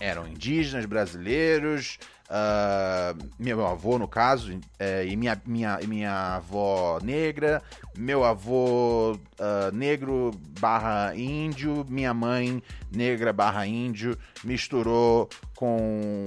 eram 0.00 0.28
indígenas 0.28 0.86
brasileiros, 0.86 1.98
uh, 2.28 3.30
meu 3.38 3.66
avô, 3.66 3.98
no 3.98 4.06
caso, 4.06 4.58
é, 4.78 5.06
e 5.06 5.16
minha, 5.16 5.40
minha, 5.46 5.78
minha 5.86 6.36
avó 6.36 6.98
negra, 7.02 7.62
meu 7.96 8.24
avô 8.24 9.12
uh, 9.12 9.72
negro 9.72 10.30
barra 10.60 11.14
índio, 11.16 11.84
minha 11.88 12.12
mãe 12.12 12.62
negra 12.92 13.32
barra 13.32 13.66
índio, 13.66 14.16
misturou 14.44 15.28
com, 15.54 16.24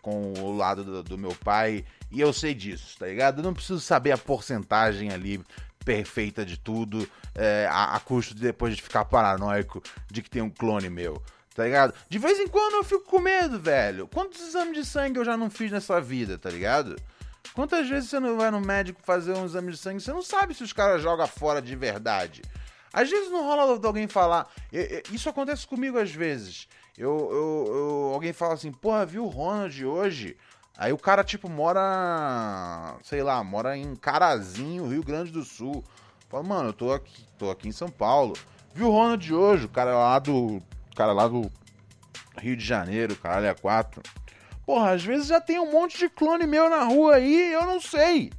com 0.00 0.32
o 0.38 0.56
lado 0.56 0.84
do, 0.84 1.02
do 1.02 1.18
meu 1.18 1.34
pai, 1.44 1.84
e 2.10 2.20
eu 2.20 2.32
sei 2.32 2.54
disso, 2.54 2.98
tá 2.98 3.06
ligado? 3.06 3.38
Eu 3.38 3.44
não 3.44 3.54
preciso 3.54 3.80
saber 3.80 4.12
a 4.12 4.18
porcentagem 4.18 5.10
ali 5.10 5.40
perfeita 5.84 6.44
de 6.44 6.56
tudo, 6.56 7.08
é, 7.34 7.66
a, 7.68 7.96
a 7.96 8.00
custo 8.00 8.34
de 8.34 8.42
depois 8.42 8.76
de 8.76 8.82
ficar 8.82 9.04
paranoico 9.04 9.82
de 10.10 10.22
que 10.22 10.30
tem 10.30 10.42
um 10.42 10.50
clone 10.50 10.88
meu 10.88 11.20
tá 11.54 11.64
ligado? 11.64 11.94
De 12.08 12.18
vez 12.18 12.38
em 12.38 12.48
quando 12.48 12.74
eu 12.74 12.84
fico 12.84 13.04
com 13.04 13.20
medo, 13.20 13.58
velho. 13.58 14.08
Quantos 14.08 14.40
exames 14.40 14.74
de 14.74 14.84
sangue 14.84 15.18
eu 15.18 15.24
já 15.24 15.36
não 15.36 15.50
fiz 15.50 15.70
nessa 15.70 16.00
vida, 16.00 16.38
tá 16.38 16.50
ligado? 16.50 16.96
Quantas 17.54 17.88
vezes 17.88 18.08
você 18.08 18.18
não 18.18 18.36
vai 18.36 18.50
no 18.50 18.60
médico 18.60 19.00
fazer 19.02 19.32
um 19.34 19.44
exame 19.44 19.72
de 19.72 19.78
sangue 19.78 20.00
você 20.00 20.12
não 20.12 20.22
sabe 20.22 20.54
se 20.54 20.62
os 20.62 20.72
caras 20.72 21.02
jogam 21.02 21.26
fora 21.26 21.60
de 21.60 21.74
verdade? 21.76 22.42
Às 22.92 23.10
vezes 23.10 23.30
não 23.30 23.44
rola 23.44 23.78
de 23.78 23.86
alguém 23.86 24.06
falar. 24.06 24.48
Isso 25.10 25.28
acontece 25.28 25.66
comigo 25.66 25.98
às 25.98 26.10
vezes. 26.10 26.68
Eu, 26.96 27.28
eu, 27.32 27.74
eu, 27.74 28.10
alguém 28.14 28.32
fala 28.32 28.54
assim, 28.54 28.70
porra, 28.70 29.06
viu 29.06 29.24
o 29.24 29.28
Ronald 29.28 29.84
hoje? 29.84 30.36
Aí 30.76 30.92
o 30.92 30.98
cara, 30.98 31.24
tipo, 31.24 31.48
mora. 31.48 32.96
Sei 33.02 33.22
lá, 33.22 33.42
mora 33.42 33.76
em 33.76 33.94
Carazinho, 33.94 34.88
Rio 34.88 35.02
Grande 35.02 35.30
do 35.30 35.42
Sul. 35.42 35.84
Fala, 36.28 36.42
mano, 36.42 36.68
eu 36.70 36.72
tô 36.72 36.92
aqui, 36.92 37.26
tô 37.38 37.50
aqui 37.50 37.68
em 37.68 37.72
São 37.72 37.88
Paulo. 37.88 38.34
Viu 38.74 38.88
o 38.88 38.90
Ronald 38.90 39.34
hoje, 39.34 39.66
o 39.66 39.68
cara 39.68 39.94
lá 39.94 40.18
do 40.18 40.62
cara 40.94 41.12
lá 41.12 41.28
do 41.28 41.50
Rio 42.38 42.56
de 42.56 42.64
Janeiro, 42.64 43.16
caralho, 43.16 43.46
é 43.46 43.54
quatro. 43.54 44.02
Porra, 44.64 44.92
às 44.92 45.02
vezes 45.02 45.26
já 45.26 45.40
tem 45.40 45.58
um 45.58 45.70
monte 45.70 45.98
de 45.98 46.08
clone 46.08 46.46
meu 46.46 46.70
na 46.70 46.84
rua 46.84 47.16
aí, 47.16 47.52
eu 47.52 47.66
não 47.66 47.80
sei. 47.80 48.32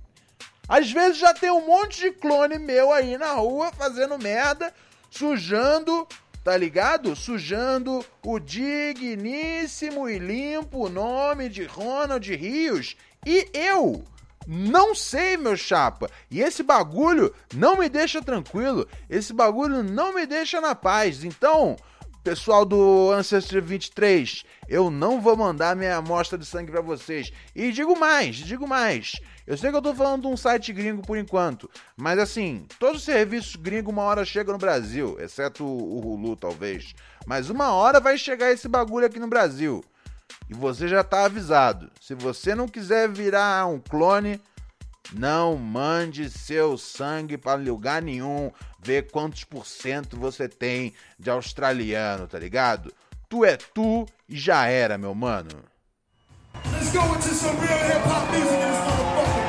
Às 0.67 0.91
vezes 0.91 1.17
já 1.17 1.33
tem 1.33 1.51
um 1.51 1.65
monte 1.65 1.99
de 1.99 2.11
clone 2.11 2.57
meu 2.57 2.93
aí 2.93 3.17
na 3.17 3.33
rua 3.33 3.71
fazendo 3.73 4.17
merda, 4.17 4.73
sujando, 5.09 6.07
tá 6.43 6.55
ligado? 6.55 7.15
Sujando 7.15 8.03
o 8.25 8.39
digníssimo 8.39 10.07
e 10.07 10.17
limpo 10.17 10.89
nome 10.89 11.49
de 11.49 11.65
Ronald 11.65 12.33
Rios. 12.33 12.95
E 13.25 13.49
eu 13.53 14.03
não 14.47 14.95
sei, 14.95 15.37
meu 15.37 15.55
chapa. 15.55 16.09
E 16.29 16.41
esse 16.41 16.63
bagulho 16.63 17.33
não 17.53 17.77
me 17.77 17.89
deixa 17.89 18.21
tranquilo. 18.21 18.87
Esse 19.09 19.33
bagulho 19.33 19.83
não 19.83 20.13
me 20.13 20.25
deixa 20.25 20.59
na 20.59 20.73
paz. 20.73 21.23
Então, 21.23 21.75
Pessoal 22.23 22.63
do 22.63 23.11
Ancestry 23.11 23.59
23, 23.59 24.45
eu 24.69 24.89
não 24.89 25.19
vou 25.19 25.35
mandar 25.35 25.75
minha 25.75 25.97
amostra 25.97 26.37
de 26.37 26.45
sangue 26.45 26.71
para 26.71 26.79
vocês. 26.79 27.33
E 27.53 27.69
digo 27.69 27.99
mais, 27.99 28.37
digo 28.37 28.65
mais. 28.65 29.19
Eu 29.45 29.57
sei 29.57 29.71
que 29.71 29.75
eu 29.75 29.81
tô 29.81 29.93
falando 29.93 30.21
de 30.21 30.27
um 30.27 30.37
site 30.37 30.71
gringo 30.71 31.01
por 31.01 31.17
enquanto, 31.17 31.69
mas 31.97 32.17
assim, 32.17 32.65
todos 32.79 32.99
os 32.99 33.03
serviços 33.03 33.57
gringos 33.57 33.91
uma 33.91 34.03
hora 34.03 34.23
chegam 34.23 34.53
no 34.53 34.57
Brasil, 34.57 35.17
exceto 35.19 35.65
o 35.65 35.99
Hulu 35.99 36.37
talvez. 36.37 36.95
Mas 37.27 37.49
uma 37.49 37.73
hora 37.73 37.99
vai 37.99 38.17
chegar 38.17 38.53
esse 38.53 38.69
bagulho 38.69 39.05
aqui 39.05 39.19
no 39.19 39.27
Brasil. 39.27 39.83
E 40.49 40.53
você 40.53 40.87
já 40.87 41.03
tá 41.03 41.25
avisado. 41.25 41.91
Se 41.99 42.15
você 42.15 42.55
não 42.55 42.69
quiser 42.69 43.09
virar 43.09 43.67
um 43.67 43.81
clone, 43.81 44.39
não 45.11 45.57
mande 45.57 46.29
seu 46.29 46.77
sangue 46.77 47.37
para 47.37 47.61
lugar 47.61 48.01
nenhum, 48.01 48.49
ver 48.83 49.09
quantos 49.11 49.43
por 49.43 49.65
cento 49.65 50.17
você 50.17 50.47
tem 50.47 50.93
de 51.17 51.29
australiano, 51.29 52.27
tá 52.27 52.37
ligado? 52.37 52.93
Tu 53.29 53.45
é 53.45 53.57
tu 53.57 54.05
e 54.27 54.37
já 54.37 54.67
era, 54.67 54.97
meu 54.97 55.15
mano. 55.15 55.49
Let's 56.71 56.91
go 56.91 57.15
into 57.15 57.33
some 57.33 57.59
real 57.59 57.79
hip 57.87 58.05
hop 58.05 58.29
music 58.31 58.53
in 58.53 58.59
this 58.59 58.77
motherfucker. 58.85 59.43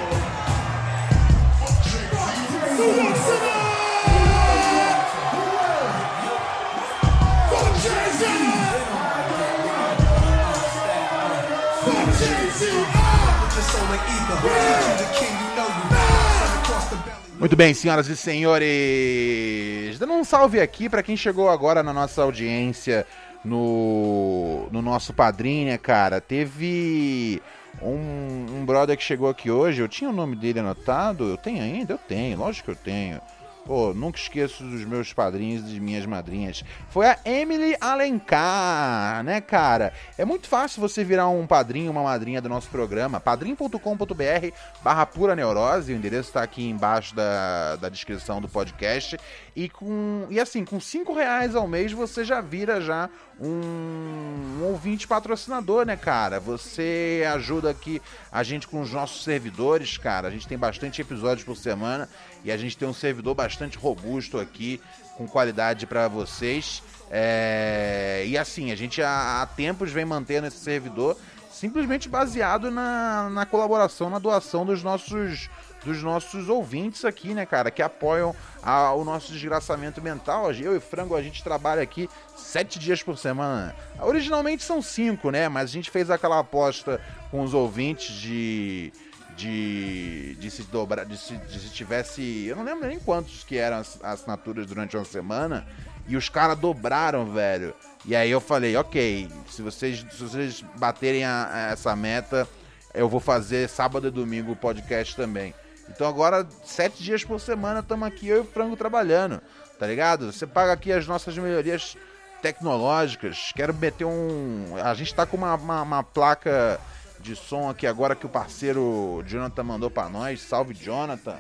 Muito 17.45 17.57
bem, 17.57 17.75
senhoras 17.75 18.09
e 18.09 18.17
senhores. 18.17 19.99
Dando 19.99 20.15
um 20.15 20.25
salve 20.25 20.63
aqui 20.63 20.89
para 20.89 21.03
quem 21.03 21.15
chegou 21.15 21.51
agora 21.51 21.83
na 21.83 21.93
nossa 21.93 22.23
audiência 22.23 23.07
no, 23.45 24.67
no 24.73 24.81
nosso 24.81 25.13
padrinho, 25.13 25.67
né, 25.67 25.77
cara? 25.77 26.23
Teve 26.23 27.43
um, 27.83 28.47
um 28.51 28.65
brother 28.65 28.97
que 28.97 29.03
chegou 29.03 29.29
aqui 29.29 29.51
hoje. 29.51 29.83
Eu 29.83 29.89
tinha 29.89 30.09
o 30.09 30.13
nome 30.13 30.37
dele 30.37 30.61
anotado. 30.61 31.29
Eu 31.29 31.37
tenho 31.37 31.63
ainda? 31.63 31.93
Eu 31.93 31.99
tenho, 31.99 32.39
lógico 32.39 32.65
que 32.65 32.71
eu 32.71 32.83
tenho. 32.83 33.21
Pô, 33.65 33.95
nunca 33.95 34.19
esqueço 34.19 34.63
dos 34.63 34.85
meus 34.85 35.13
padrinhos 35.15 35.63
e 35.63 35.75
de 35.75 35.81
minhas 35.81 36.05
madrinhas. 36.05 36.63
Foi 36.91 37.07
a 37.07 37.19
Emily 37.25 37.75
Alencar, 37.81 39.25
né, 39.25 39.41
cara? 39.41 39.95
É 40.19 40.25
muito 40.25 40.47
fácil 40.49 40.83
você 40.83 41.03
virar 41.03 41.29
um 41.29 41.47
padrinho, 41.47 41.91
uma 41.91 42.03
madrinha 42.03 42.43
do 42.43 42.49
nosso 42.49 42.69
programa. 42.69 43.19
padrim.com.br 43.21 44.53
barra 44.83 45.07
pura 45.07 45.35
neurose. 45.35 45.95
O 45.95 45.97
endereço 45.97 46.29
está 46.29 46.43
aqui 46.43 46.69
embaixo 46.69 47.15
da, 47.15 47.77
da 47.77 47.89
descrição 47.89 48.39
do 48.39 48.49
podcast. 48.49 49.19
E 49.57 49.69
com 49.69 50.27
e 50.31 50.41
assim, 50.41 50.65
com 50.65 50.81
cinco 50.81 51.15
reais 51.15 51.55
ao 51.55 51.69
mês 51.69 51.93
você 51.93 52.25
já 52.25 52.41
vira 52.41 52.81
já 52.81 53.09
um, 53.41 53.47
um 53.49 54.65
ouvinte 54.65 55.07
patrocinador, 55.07 55.87
né, 55.87 55.97
cara? 55.97 56.41
Você 56.41 57.25
ajuda 57.33 57.71
aqui 57.71 58.03
a 58.33 58.43
gente 58.43 58.67
com 58.67 58.81
os 58.81 58.93
nossos 58.93 59.23
servidores, 59.23 59.97
cara. 59.97 60.27
A 60.27 60.31
gente 60.31 60.49
tem 60.49 60.59
bastante 60.59 61.01
episódios 61.01 61.45
por 61.45 61.57
semana 61.57 62.09
e 62.45 62.51
a 62.51 62.57
gente 62.57 62.77
tem 62.77 62.89
um 62.89 62.95
servidor 62.95 63.35
bastante 63.37 63.79
robusto 63.79 64.41
aqui, 64.41 64.81
com 65.17 65.27
qualidade 65.29 65.87
para 65.87 66.09
vocês. 66.09 66.83
É... 67.09 68.25
E 68.27 68.37
assim, 68.37 68.73
a 68.73 68.77
gente 68.77 69.01
há, 69.01 69.43
há 69.43 69.47
tempos 69.47 69.93
vem 69.93 70.05
mantendo 70.05 70.49
esse 70.49 70.59
servidor 70.59 71.17
simplesmente 71.55 72.09
baseado 72.09 72.69
na, 72.71 73.31
na 73.31 73.47
colaboração, 73.47 74.11
na 74.11 74.19
doação 74.19 74.67
dos 74.67 74.83
nossos 74.83 75.49
dos 75.85 76.03
nossos 76.03 76.49
ouvintes 76.49 77.05
aqui, 77.05 77.35
né, 77.35 77.45
cara, 77.47 77.71
que 77.71 77.83
apoiam 77.83 78.35
a, 78.63 78.93
o 78.93 79.05
nosso 79.05 79.33
desgraçamento 79.33 80.01
mental. 80.01 80.53
Eu 80.53 80.77
e 80.77 80.81
Frango, 80.81 81.15
a 81.15 81.23
gente 81.23 81.43
trabalha 81.43 81.83
aqui 81.83 82.09
sete 82.37 82.79
dias 82.79 83.03
por 83.03 83.19
semana. 83.19 83.75
Originalmente 84.01 84.63
são 84.63 84.81
cinco, 84.81 85.31
né, 85.31 85.49
mas 85.49 85.71
a 85.71 85.73
gente 85.73 85.91
fez 85.91 86.11
aquela 86.11 86.39
aposta 86.39 87.01
com 87.31 87.43
os 87.43 87.55
ouvintes 87.55 88.15
de 88.15 88.93
de, 89.37 90.37
de 90.37 90.51
se 90.51 90.63
dobrar, 90.65 91.05
de 91.05 91.17
se, 91.17 91.37
de 91.37 91.59
se 91.59 91.69
tivesse. 91.71 92.47
Eu 92.47 92.57
não 92.57 92.65
lembro 92.65 92.87
nem 92.87 92.99
quantos 92.99 93.45
que 93.45 93.57
eram 93.57 93.79
as 93.79 94.03
assinaturas 94.03 94.67
durante 94.67 94.97
uma 94.97 95.05
semana. 95.05 95.67
E 96.07 96.17
os 96.17 96.29
caras 96.29 96.59
dobraram, 96.59 97.27
velho. 97.33 97.75
E 98.05 98.15
aí 98.15 98.31
eu 98.31 98.41
falei, 98.41 98.77
ok, 98.77 99.29
se 99.51 99.63
vocês, 99.63 100.05
se 100.11 100.23
vocês 100.23 100.65
baterem 100.77 101.25
a, 101.25 101.49
a 101.51 101.59
essa 101.73 101.97
meta, 101.97 102.47
eu 102.93 103.09
vou 103.09 103.21
fazer 103.21 103.69
sábado 103.69 104.09
e 104.09 104.11
domingo 104.11 104.53
o 104.53 104.57
podcast 104.57 105.17
também. 105.17 105.55
Então 105.89 106.09
agora, 106.09 106.47
sete 106.65 107.03
dias 107.03 107.25
por 107.25 107.41
semana, 107.41 107.81
estamos 107.81 108.07
aqui 108.07 108.29
eu 108.29 108.39
e 108.39 108.41
o 108.41 108.45
Frango 108.45 108.77
trabalhando, 108.77 109.41
tá 109.79 109.87
ligado? 109.87 110.33
Você 110.33 110.47
paga 110.47 110.73
aqui 110.73 110.93
as 110.93 111.07
nossas 111.07 111.37
melhorias 111.37 111.97
tecnológicas. 112.45 113.53
Quero 113.55 113.73
meter 113.73 114.05
um. 114.05 114.77
A 114.83 114.93
gente 114.95 115.15
tá 115.15 115.25
com 115.25 115.37
uma, 115.37 115.55
uma, 115.55 115.83
uma 115.83 116.03
placa 116.03 116.79
de 117.21 117.35
som 117.35 117.71
aqui 117.71 117.87
agora 117.87 118.15
que 118.15 118.27
o 118.27 118.29
parceiro 118.29 119.23
Jonathan 119.27 119.63
mandou 119.63 119.91
para 119.91 120.09
nós. 120.09 120.43
Salve, 120.43 120.75
Jonathan. 120.75 121.37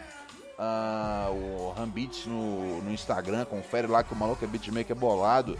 Uh, 0.56 1.32
o 1.32 1.74
Rambits 1.76 2.26
no, 2.26 2.80
no 2.80 2.92
Instagram, 2.92 3.44
confere 3.44 3.88
lá 3.88 4.04
que 4.04 4.12
o 4.12 4.16
maluco 4.16 4.44
é 4.44 4.48
beatmaker 4.48 4.96
bolado. 4.96 5.58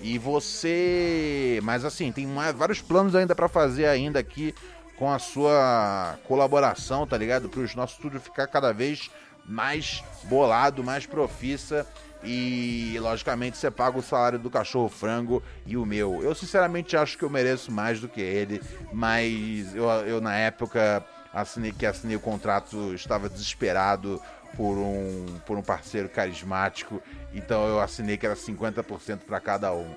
E 0.00 0.18
você. 0.18 1.60
Mas 1.62 1.84
assim, 1.84 2.10
tem 2.12 2.26
vários 2.54 2.80
planos 2.80 3.14
ainda 3.14 3.34
para 3.34 3.48
fazer 3.48 3.86
ainda 3.86 4.18
aqui 4.18 4.54
com 4.96 5.10
a 5.10 5.18
sua 5.18 6.18
colaboração, 6.26 7.06
tá 7.06 7.16
ligado? 7.16 7.48
Para 7.48 7.60
o 7.60 7.76
nosso 7.76 7.94
estúdio 7.94 8.20
ficar 8.20 8.46
cada 8.46 8.72
vez 8.72 9.10
mais 9.44 10.02
bolado, 10.24 10.82
mais 10.82 11.06
profissa 11.06 11.86
e 12.24 12.96
logicamente 12.98 13.56
você 13.56 13.70
paga 13.70 13.98
o 13.98 14.02
salário 14.02 14.38
do 14.38 14.50
cachorro 14.50 14.88
frango 14.88 15.42
e 15.64 15.76
o 15.76 15.86
meu. 15.86 16.22
Eu 16.22 16.34
sinceramente 16.34 16.96
acho 16.96 17.16
que 17.16 17.24
eu 17.24 17.30
mereço 17.30 17.70
mais 17.70 18.00
do 18.00 18.08
que 18.08 18.20
ele, 18.20 18.60
mas 18.92 19.74
eu, 19.74 19.84
eu 19.84 20.20
na 20.20 20.34
época 20.34 21.04
assinei, 21.32 21.72
que 21.72 21.86
assinei 21.86 22.16
o 22.16 22.20
contrato 22.20 22.94
estava 22.94 23.28
desesperado 23.28 24.20
por 24.56 24.76
um, 24.76 25.26
por 25.44 25.58
um 25.58 25.62
parceiro 25.62 26.08
carismático, 26.08 27.00
então 27.34 27.68
eu 27.68 27.78
assinei 27.78 28.16
que 28.16 28.24
era 28.24 28.34
50% 28.34 29.20
para 29.26 29.38
cada 29.38 29.72
um. 29.72 29.94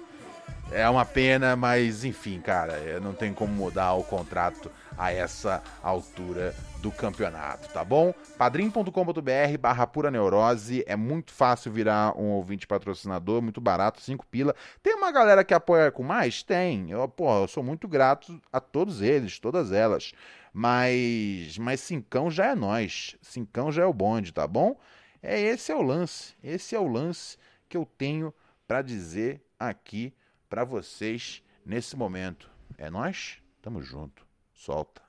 É 0.72 0.88
uma 0.88 1.06
pena, 1.06 1.56
mas 1.56 2.04
enfim, 2.04 2.40
cara, 2.42 3.00
não 3.00 3.14
tem 3.14 3.34
como 3.34 3.52
mudar 3.54 3.94
o 3.94 4.04
contrato 4.04 4.70
a 5.00 5.14
essa 5.14 5.64
altura 5.82 6.54
do 6.82 6.92
campeonato, 6.92 7.70
tá 7.70 7.86
bom? 7.86 8.14
padrim.com.br 8.38 9.58
barra 9.58 9.88
pura 9.88 10.12
neurose, 10.12 10.84
é 10.86 10.96
muito 10.96 11.32
fácil 11.32 11.72
virar 11.72 12.18
um 12.20 12.32
ouvinte 12.32 12.68
patrocinador, 12.68 13.42
muito 13.42 13.62
barato, 13.62 14.02
5 14.02 14.26
pila. 14.28 14.54
Tem 14.84 14.94
uma 14.94 15.10
galera 15.10 15.46
que 15.46 15.54
apoia 15.54 15.90
com 15.90 16.04
mais? 16.04 16.44
Tem. 16.44 16.92
Eu, 16.92 17.08
pô, 17.08 17.44
eu 17.44 17.48
sou 17.48 17.64
muito 17.64 17.88
grato 17.88 18.42
a 18.52 18.60
todos 18.60 19.02
eles, 19.02 19.40
todas 19.40 19.72
elas. 19.72 20.12
Mas, 20.54 21.58
mas 21.58 21.80
cincão 21.80 22.30
já 22.30 22.48
é 22.48 22.56
nós, 22.56 23.16
cincão 23.22 23.72
já 23.72 23.84
é 23.84 23.86
o 23.86 23.94
bonde, 23.94 24.34
tá 24.34 24.46
bom? 24.46 24.78
É 25.24 25.40
esse 25.40 25.72
é 25.72 25.76
o 25.76 25.82
lance, 25.82 26.34
esse 26.44 26.76
é 26.76 26.80
o 26.80 26.88
lance 26.88 27.38
que 27.70 27.78
eu 27.78 27.86
tenho 27.86 28.34
para 28.68 28.82
dizer 28.82 29.42
aqui 29.58 30.14
para 30.50 30.66
vocês 30.66 31.42
nesse 31.66 31.96
momento. 31.96 32.50
É 32.78 32.90
nós, 32.90 33.38
tamo 33.62 33.82
junto. 33.82 34.29
Solta. 34.60 35.02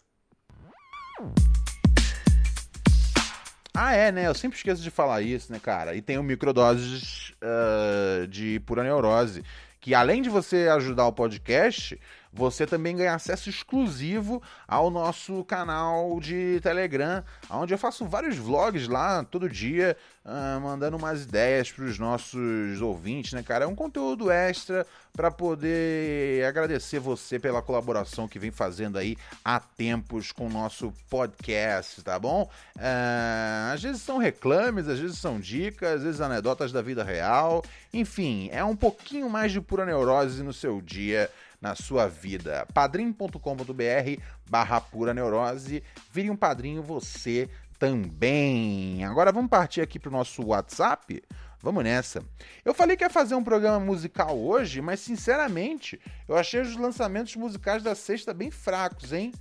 Ah, 3.75 3.93
é, 3.93 4.13
né? 4.13 4.29
Eu 4.29 4.35
sempre 4.35 4.57
esqueço 4.57 4.81
de 4.81 4.93
falar 4.93 5.23
isso, 5.23 5.53
né, 5.53 5.59
cara? 5.59 5.97
E 5.97 6.01
tem 6.01 6.19
o 6.19 6.23
microdoses 6.23 7.33
uh, 7.43 8.29
de 8.29 8.61
pura 8.61 8.85
neurose, 8.85 9.43
que 9.81 9.93
além 9.93 10.23
de 10.23 10.29
você 10.29 10.69
ajudar 10.69 11.05
o 11.07 11.13
podcast, 11.13 12.01
você 12.33 12.67
também 12.67 12.97
ganha 12.97 13.15
acesso 13.15 13.51
exclusivo 13.51 14.43
ao 14.67 14.91
nosso 14.91 15.45
canal 15.45 16.21
de 16.21 16.61
Telegram, 16.63 17.25
onde 17.51 17.75
eu 17.75 17.79
faço 17.79 18.07
vários 18.07 18.37
vlogs 18.37 18.87
lá 18.87 19.25
todo 19.25 19.49
dia, 19.49 19.97
uh, 20.25 20.61
mandando 20.61 20.97
umas 20.97 21.25
ideias 21.25 21.73
para 21.73 21.85
os 21.85 21.99
nossos 21.99 22.81
ouvintes, 22.81 23.33
né, 23.33 23.43
cara? 23.43 23.65
É 23.65 23.69
um 23.69 23.75
conteúdo 23.75 24.31
extra 24.31 24.87
para 25.13 25.29
poder 25.31 26.45
agradecer 26.45 27.01
você 27.01 27.39
pela 27.39 27.61
colaboração 27.61 28.29
que 28.29 28.39
vem 28.39 28.53
fazendo 28.53 28.97
aí 28.97 29.17
há 29.45 29.59
tempos 29.59 30.31
com 30.31 30.47
o 30.47 30.51
nosso 30.51 30.93
podcast, 31.09 32.01
tá 32.03 32.17
bom? 32.17 32.49
Uh, 32.77 33.75
às 33.75 33.83
vezes 33.83 34.03
são 34.03 34.19
reclames, 34.19 34.87
às 34.87 35.01
vezes 35.01 35.19
são 35.19 35.41
dicas, 35.41 35.97
às 35.97 36.03
vezes 36.05 36.21
anedotas 36.21 36.71
da 36.71 36.81
vida 36.81 37.03
real, 37.03 37.65
enfim, 37.93 38.49
é 38.53 38.63
um 38.63 38.77
pouquinho 38.77 39.29
mais 39.29 39.51
de 39.51 39.61
pura 39.61 39.85
neurose 39.85 40.45
no 40.45 40.53
seu 40.53 40.81
dia 40.81 41.29
na 41.61 41.75
sua 41.75 42.07
vida. 42.09 42.67
padrim.com.br 42.73 44.23
barra 44.49 44.81
pura 44.81 45.13
neurose. 45.13 45.83
Vire 46.13 46.31
um 46.31 46.37
padrinho 46.37 46.83
você 46.83 47.49
também. 47.79 49.05
Agora 49.05 49.33
vamos 49.33 49.51
partir 49.51 49.81
aqui 49.81 49.99
para 49.99 50.09
o 50.09 50.13
nosso 50.13 50.47
WhatsApp. 50.47 51.23
Vamos 51.63 51.85
nessa. 51.85 52.23
Eu 52.65 52.73
falei 52.73 52.97
que 52.97 53.05
ia 53.05 53.11
fazer 53.11 53.35
um 53.35 53.45
programa 53.45 53.79
musical 53.79 54.39
hoje, 54.39 54.81
mas 54.81 55.01
sinceramente, 55.01 56.01
eu 56.27 56.37
achei 56.37 56.61
os 56.61 56.75
lançamentos 56.77 57.37
musicais 57.37 57.83
da 57.83 57.95
sexta 57.95 58.33
bem 58.33 58.51
fracos, 58.51 59.13
hein? 59.13 59.33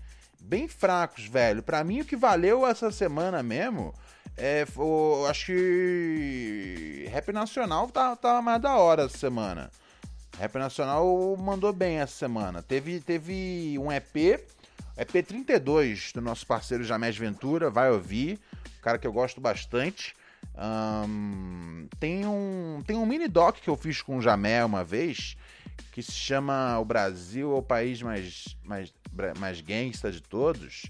Bem 0.42 0.68
fracos, 0.68 1.26
velho. 1.28 1.64
Para 1.64 1.84
mim, 1.84 2.02
o 2.02 2.06
que 2.06 2.16
valeu 2.16 2.66
essa 2.66 2.92
semana 2.92 3.42
mesmo 3.42 3.94
é. 4.36 4.66
Foi, 4.66 5.30
acho 5.30 5.48
que. 5.48 7.10
Rap 7.12 7.32
Nacional 7.32 7.90
tá, 7.90 8.16
tá 8.16 8.42
mais 8.42 8.62
da 8.62 8.76
hora 8.76 9.04
essa 9.04 9.18
semana. 9.18 9.70
Rap 10.39 10.56
Nacional 10.56 11.36
mandou 11.38 11.73
bem 11.73 11.97
essa 11.97 12.13
semana. 12.13 12.63
Teve, 12.63 13.02
teve 13.02 13.78
um 13.78 13.91
EP, 13.91 14.39
EP 14.97 15.25
32 15.28 16.13
do 16.13 16.21
nosso 16.21 16.47
parceiro 16.47 16.82
Jamés 16.82 17.17
Ventura, 17.17 17.69
vai 17.69 17.91
ouvir, 17.91 18.39
cara 18.82 18.97
que 18.97 19.06
eu 19.06 19.12
gosto 19.12 19.41
bastante. 19.41 20.15
Um, 20.56 21.89
tem, 21.99 22.25
um, 22.25 22.82
tem 22.88 22.95
um 22.95 23.06
mini 23.06 23.28
doc 23.28 23.58
que 23.58 23.69
eu 23.69 23.75
fiz 23.75 24.02
com 24.02 24.17
o 24.17 24.21
Jamé 24.21 24.63
uma 24.63 24.82
vez, 24.82 25.36
que 25.91 26.02
se 26.02 26.13
chama 26.13 26.80
O 26.80 26.86
Brasil 26.86 27.52
é 27.52 27.56
o 27.56 27.62
país 27.62 28.02
mais, 28.02 28.56
mais, 28.63 28.93
mais 29.38 29.60
gangsta 29.60 30.10
de 30.10 30.21
todos. 30.21 30.86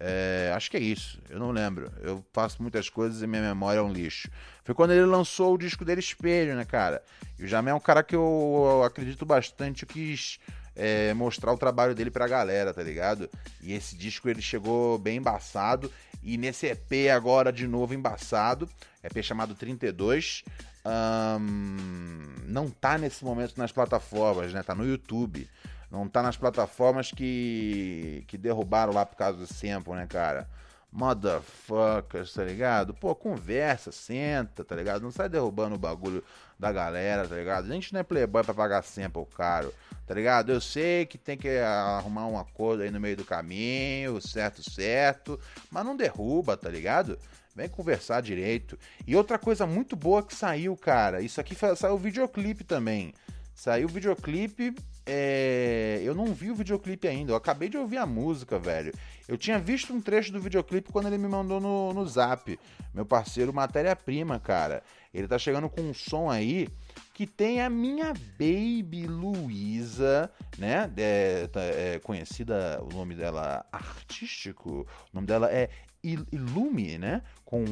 É, 0.00 0.50
acho 0.56 0.70
que 0.70 0.78
é 0.78 0.80
isso, 0.80 1.20
eu 1.28 1.38
não 1.38 1.50
lembro. 1.50 1.92
Eu 2.00 2.24
faço 2.32 2.62
muitas 2.62 2.88
coisas 2.88 3.20
e 3.20 3.26
minha 3.26 3.42
memória 3.42 3.80
é 3.80 3.82
um 3.82 3.92
lixo. 3.92 4.30
Foi 4.64 4.74
quando 4.74 4.92
ele 4.92 5.04
lançou 5.04 5.54
o 5.54 5.58
disco 5.58 5.84
dele 5.84 6.00
Espelho, 6.00 6.56
né, 6.56 6.64
cara? 6.64 7.02
E 7.38 7.44
o 7.44 7.46
Jamé 7.46 7.70
é 7.70 7.74
um 7.74 7.80
cara 7.80 8.02
que 8.02 8.16
eu 8.16 8.82
acredito 8.84 9.26
bastante, 9.26 9.82
eu 9.82 9.88
quis 9.88 10.38
é, 10.74 11.12
mostrar 11.14 11.52
o 11.52 11.58
trabalho 11.58 11.94
dele 11.94 12.10
pra 12.10 12.26
galera, 12.26 12.72
tá 12.72 12.82
ligado? 12.82 13.28
E 13.62 13.72
esse 13.72 13.96
disco 13.96 14.28
ele 14.28 14.42
chegou 14.42 14.98
bem 14.98 15.18
embaçado. 15.18 15.92
E 16.22 16.38
nesse 16.38 16.66
EP 16.66 17.10
agora 17.14 17.52
de 17.52 17.66
novo 17.66 17.92
embaçado, 17.92 18.68
EP 19.02 19.22
chamado 19.22 19.54
32. 19.54 20.42
Um, 20.86 22.26
não 22.46 22.70
tá 22.70 22.96
nesse 22.98 23.24
momento 23.24 23.56
nas 23.58 23.72
plataformas, 23.72 24.52
né? 24.52 24.62
Tá 24.62 24.74
no 24.74 24.86
YouTube. 24.86 25.48
Não 25.90 26.08
tá 26.08 26.22
nas 26.22 26.36
plataformas 26.36 27.10
que, 27.10 28.24
que 28.26 28.36
derrubaram 28.36 28.92
lá 28.92 29.06
por 29.06 29.16
causa 29.16 29.38
do 29.38 29.46
sample, 29.46 29.92
né, 29.92 30.06
cara? 30.08 30.48
Motherfuckers, 30.94 32.32
tá 32.32 32.44
ligado? 32.44 32.94
Pô, 32.94 33.16
conversa, 33.16 33.90
senta, 33.90 34.64
tá 34.64 34.76
ligado? 34.76 35.02
Não 35.02 35.10
sai 35.10 35.28
derrubando 35.28 35.74
o 35.74 35.78
bagulho 35.78 36.22
da 36.56 36.70
galera, 36.70 37.26
tá 37.26 37.34
ligado? 37.34 37.64
A 37.64 37.74
gente 37.74 37.92
não 37.92 37.98
é 37.98 38.04
playboy 38.04 38.44
pra 38.44 38.54
pagar 38.54 38.84
sample 38.84 39.26
caro, 39.36 39.74
tá 40.06 40.14
ligado? 40.14 40.52
Eu 40.52 40.60
sei 40.60 41.04
que 41.04 41.18
tem 41.18 41.36
que 41.36 41.58
arrumar 41.58 42.28
um 42.28 42.38
acordo 42.38 42.84
aí 42.84 42.92
no 42.92 43.00
meio 43.00 43.16
do 43.16 43.24
caminho, 43.24 44.20
certo, 44.20 44.62
certo, 44.70 45.38
mas 45.68 45.84
não 45.84 45.96
derruba, 45.96 46.56
tá 46.56 46.68
ligado? 46.68 47.18
Vem 47.56 47.68
conversar 47.68 48.22
direito. 48.22 48.78
E 49.04 49.16
outra 49.16 49.36
coisa 49.36 49.66
muito 49.66 49.96
boa 49.96 50.22
que 50.22 50.34
saiu, 50.34 50.76
cara, 50.76 51.20
isso 51.20 51.40
aqui 51.40 51.56
saiu 51.76 51.94
o 51.94 51.98
videoclipe 51.98 52.62
também. 52.62 53.12
Saiu 53.52 53.88
o 53.88 53.90
videoclipe 53.90 54.72
é, 55.06 56.00
eu 56.02 56.14
não 56.14 56.26
vi 56.26 56.50
o 56.50 56.54
videoclipe 56.54 57.06
ainda, 57.06 57.32
eu 57.32 57.36
acabei 57.36 57.68
de 57.68 57.76
ouvir 57.76 57.98
a 57.98 58.06
música, 58.06 58.58
velho. 58.58 58.92
Eu 59.28 59.36
tinha 59.36 59.58
visto 59.58 59.92
um 59.92 60.00
trecho 60.00 60.32
do 60.32 60.40
videoclipe 60.40 60.92
quando 60.92 61.06
ele 61.06 61.18
me 61.18 61.28
mandou 61.28 61.60
no, 61.60 61.92
no 61.92 62.06
zap. 62.06 62.58
Meu 62.92 63.04
parceiro 63.04 63.52
Matéria-Prima, 63.52 64.38
cara. 64.38 64.82
Ele 65.12 65.28
tá 65.28 65.38
chegando 65.38 65.68
com 65.68 65.80
um 65.80 65.94
som 65.94 66.30
aí 66.30 66.68
que 67.14 67.26
tem 67.26 67.60
a 67.60 67.70
minha 67.70 68.12
baby 68.12 69.06
Luísa, 69.06 70.30
né? 70.58 70.90
É, 70.96 71.46
tá, 71.46 71.60
é, 71.60 72.00
conhecida, 72.00 72.82
o 72.82 72.94
nome 72.94 73.14
dela 73.14 73.64
artístico, 73.70 74.80
o 74.80 75.14
nome 75.14 75.26
dela 75.26 75.50
é 75.50 75.70
Ilume, 76.02 76.98
né? 76.98 77.22
Com 77.44 77.64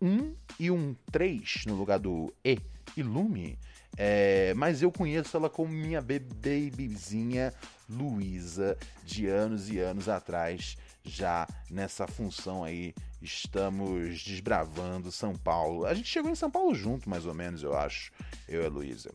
um 0.00 0.34
e 0.58 0.70
um 0.70 0.94
três 1.10 1.64
no 1.66 1.74
lugar 1.74 1.98
do 1.98 2.32
E. 2.44 2.58
Ilume. 2.96 3.58
É, 3.98 4.54
mas 4.54 4.80
eu 4.80 4.92
conheço 4.92 5.36
ela 5.36 5.50
como 5.50 5.72
minha 5.72 6.00
babyzinha 6.00 7.52
Luísa, 7.90 8.78
de 9.04 9.26
anos 9.26 9.68
e 9.68 9.80
anos 9.80 10.08
atrás, 10.08 10.76
já 11.04 11.48
nessa 11.68 12.06
função 12.06 12.62
aí. 12.62 12.94
Estamos 13.20 14.22
desbravando 14.22 15.10
São 15.10 15.34
Paulo. 15.34 15.84
A 15.84 15.94
gente 15.94 16.08
chegou 16.08 16.30
em 16.30 16.36
São 16.36 16.48
Paulo 16.48 16.72
junto, 16.74 17.10
mais 17.10 17.26
ou 17.26 17.34
menos, 17.34 17.62
eu 17.64 17.76
acho, 17.76 18.12
eu 18.48 18.62
e 18.62 18.66
a 18.66 18.68
Luísa. 18.68 19.10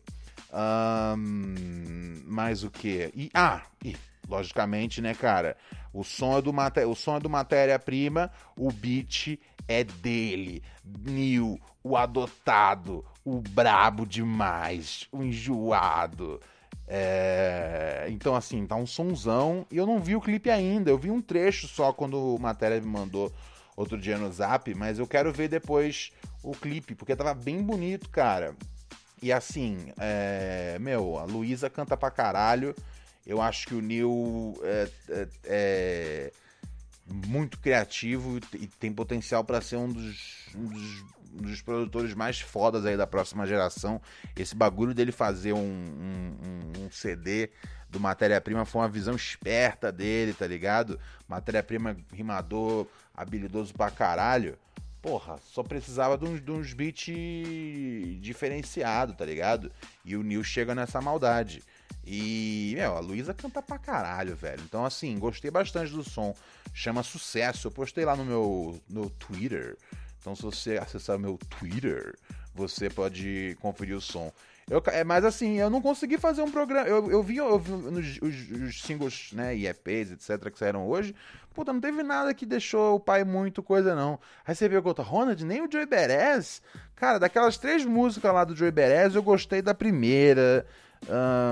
Um, 1.16 2.22
mais 2.26 2.62
o 2.62 2.70
que? 2.70 3.30
Ah, 3.32 3.62
e, 3.82 3.96
logicamente, 4.28 5.00
né, 5.00 5.14
cara? 5.14 5.56
O 5.94 6.02
som 6.02 6.36
é 6.36 6.42
do, 6.42 6.52
o 6.90 6.94
som 6.96 7.16
é 7.16 7.20
do 7.20 7.30
matéria-prima, 7.30 8.28
o 8.56 8.72
beat 8.72 9.38
é 9.68 9.84
dele. 9.84 10.60
Neil, 10.84 11.60
o 11.84 11.96
adotado, 11.96 13.04
o 13.24 13.40
brabo 13.40 14.04
demais, 14.04 15.06
o 15.12 15.22
enjoado. 15.22 16.40
É... 16.88 18.06
Então, 18.10 18.34
assim, 18.34 18.66
tá 18.66 18.74
um 18.74 18.86
sonzão. 18.86 19.64
E 19.70 19.76
eu 19.76 19.86
não 19.86 20.00
vi 20.00 20.16
o 20.16 20.20
clipe 20.20 20.50
ainda. 20.50 20.90
Eu 20.90 20.98
vi 20.98 21.10
um 21.10 21.22
trecho 21.22 21.68
só 21.68 21.92
quando 21.92 22.34
o 22.34 22.38
matéria 22.40 22.80
me 22.80 22.86
mandou 22.86 23.32
outro 23.76 23.96
dia 23.96 24.18
no 24.18 24.30
zap. 24.32 24.74
Mas 24.74 24.98
eu 24.98 25.06
quero 25.06 25.32
ver 25.32 25.48
depois 25.48 26.10
o 26.42 26.52
clipe, 26.52 26.96
porque 26.96 27.14
tava 27.14 27.34
bem 27.34 27.62
bonito, 27.62 28.10
cara. 28.10 28.56
E 29.22 29.32
assim, 29.32 29.92
é... 29.98 30.76
meu, 30.80 31.18
a 31.18 31.24
Luísa 31.24 31.70
canta 31.70 31.96
pra 31.96 32.10
caralho. 32.10 32.74
Eu 33.26 33.40
acho 33.40 33.66
que 33.66 33.74
o 33.74 33.80
Neil 33.80 34.54
é, 34.62 34.90
é, 35.08 35.28
é 35.44 36.32
muito 37.06 37.58
criativo 37.58 38.38
e 38.54 38.66
tem 38.66 38.92
potencial 38.92 39.44
para 39.44 39.60
ser 39.60 39.76
um 39.76 39.88
dos, 39.88 40.48
um 40.54 40.66
dos 40.66 41.04
um 41.34 41.42
dos 41.42 41.60
produtores 41.60 42.14
mais 42.14 42.40
fodas 42.40 42.86
aí 42.86 42.96
da 42.96 43.06
próxima 43.06 43.46
geração. 43.46 44.00
Esse 44.36 44.54
bagulho 44.54 44.94
dele 44.94 45.10
fazer 45.10 45.52
um, 45.52 45.58
um, 45.58 46.84
um 46.84 46.90
CD 46.90 47.50
do 47.90 47.98
matéria-prima 47.98 48.64
foi 48.64 48.82
uma 48.82 48.88
visão 48.88 49.14
esperta 49.14 49.90
dele, 49.90 50.32
tá 50.32 50.46
ligado? 50.46 50.98
Matéria-prima 51.28 51.96
rimador, 52.12 52.86
habilidoso 53.14 53.74
pra 53.74 53.90
caralho. 53.90 54.56
Porra, 55.02 55.36
só 55.44 55.62
precisava 55.62 56.16
de 56.16 56.24
uns, 56.24 56.40
de 56.40 56.50
uns 56.50 56.72
beats 56.72 57.04
diferenciados, 58.20 59.16
tá 59.16 59.24
ligado? 59.24 59.70
E 60.04 60.16
o 60.16 60.22
Neil 60.22 60.42
chega 60.42 60.74
nessa 60.74 61.00
maldade. 61.00 61.62
E, 62.06 62.72
meu, 62.76 62.96
a 62.96 63.00
Luísa 63.00 63.32
canta 63.32 63.62
pra 63.62 63.78
caralho, 63.78 64.36
velho. 64.36 64.62
Então, 64.64 64.84
assim, 64.84 65.18
gostei 65.18 65.50
bastante 65.50 65.92
do 65.92 66.02
som. 66.02 66.34
Chama 66.72 67.02
sucesso. 67.02 67.68
Eu 67.68 67.72
postei 67.72 68.04
lá 68.04 68.14
no 68.16 68.24
meu 68.24 68.80
no 68.88 69.08
Twitter. 69.10 69.76
Então, 70.20 70.34
se 70.34 70.42
você 70.42 70.76
acessar 70.78 71.18
meu 71.18 71.38
Twitter, 71.58 72.14
você 72.54 72.88
pode 72.88 73.56
conferir 73.60 73.96
o 73.96 74.00
som. 74.00 74.32
Eu, 74.70 74.82
é, 74.86 75.04
mas 75.04 75.24
assim, 75.24 75.58
eu 75.58 75.68
não 75.68 75.82
consegui 75.82 76.16
fazer 76.16 76.40
um 76.40 76.50
programa. 76.50 76.88
Eu, 76.88 77.10
eu 77.10 77.22
vi, 77.22 77.36
eu 77.36 77.58
vi 77.58 77.70
nos, 77.70 78.18
os, 78.22 78.50
os 78.50 78.82
singles, 78.82 79.30
né, 79.32 79.54
e 79.54 79.66
EPs, 79.66 80.12
etc, 80.12 80.50
que 80.50 80.58
saíram 80.58 80.86
hoje. 80.88 81.14
Puta, 81.52 81.72
não 81.72 81.80
teve 81.80 82.02
nada 82.02 82.32
que 82.34 82.46
deixou 82.46 82.96
o 82.96 83.00
pai 83.00 83.22
muito 83.22 83.62
coisa, 83.62 83.94
não. 83.94 84.18
Aí 84.46 84.54
você 84.54 84.68
viu 84.68 84.82
Ronald, 84.82 85.44
nem 85.44 85.62
o 85.62 85.70
Joey 85.70 85.86
Beres. 85.86 86.62
Cara, 86.96 87.18
daquelas 87.18 87.58
três 87.58 87.84
músicas 87.84 88.32
lá 88.32 88.44
do 88.44 88.56
Joey 88.56 88.72
Beres, 88.72 89.14
eu 89.14 89.22
gostei 89.22 89.60
da 89.60 89.74
primeira. 89.74 90.66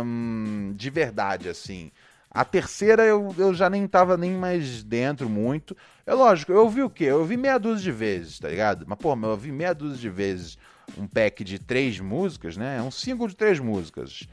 Hum, 0.05 0.73
de 0.77 0.91
verdade, 0.91 1.49
assim. 1.49 1.91
A 2.31 2.45
terceira 2.45 3.05
eu, 3.05 3.35
eu 3.37 3.53
já 3.53 3.69
nem 3.69 3.87
tava 3.87 4.17
nem 4.17 4.33
mais 4.33 4.83
dentro 4.83 5.29
muito. 5.29 5.77
É 6.07 6.15
lógico, 6.15 6.51
eu 6.53 6.63
ouvi 6.63 6.83
o 6.83 6.89
quê? 6.89 7.05
Eu 7.05 7.21
ouvi 7.21 7.37
meia 7.37 7.59
dúzia 7.59 7.85
de 7.85 7.93
vezes, 7.93 8.39
tá 8.39 8.49
ligado? 8.49 8.85
Mas, 8.89 8.99
pô, 8.99 9.15
eu 9.15 9.29
ouvi 9.29 9.53
meia 9.53 9.75
dúzia 9.75 9.99
de 9.99 10.09
vezes 10.09 10.59
um 10.97 11.07
pack 11.07 11.45
de 11.45 11.59
três 11.59 12.01
músicas, 12.01 12.57
né? 12.57 12.79
É 12.79 12.83
um 12.83 12.91
single 12.91 13.29
de 13.29 13.37
três 13.37 13.59
músicas. 13.61 14.27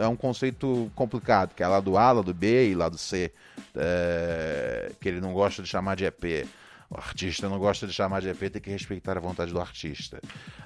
É 0.00 0.06
um 0.06 0.16
conceito 0.16 0.90
complicado, 0.94 1.54
que 1.54 1.62
é 1.62 1.66
lá 1.68 1.80
do 1.80 1.96
A, 1.96 2.12
lá 2.12 2.22
do 2.22 2.34
B 2.34 2.70
e 2.70 2.74
lá 2.74 2.88
do 2.88 2.98
C. 2.98 3.32
É, 3.74 4.92
que 5.00 5.08
ele 5.08 5.20
não 5.20 5.32
gosta 5.32 5.62
de 5.62 5.68
chamar 5.68 5.96
de 5.96 6.04
EP. 6.04 6.46
O 6.92 6.98
artista 6.98 7.48
não 7.48 7.58
gosta 7.58 7.86
de 7.86 7.92
chamar 7.94 8.20
de 8.20 8.28
EP, 8.28 8.50
tem 8.50 8.60
que 8.60 8.68
respeitar 8.68 9.16
a 9.16 9.20
vontade 9.20 9.50
do 9.50 9.58
artista. 9.58 10.20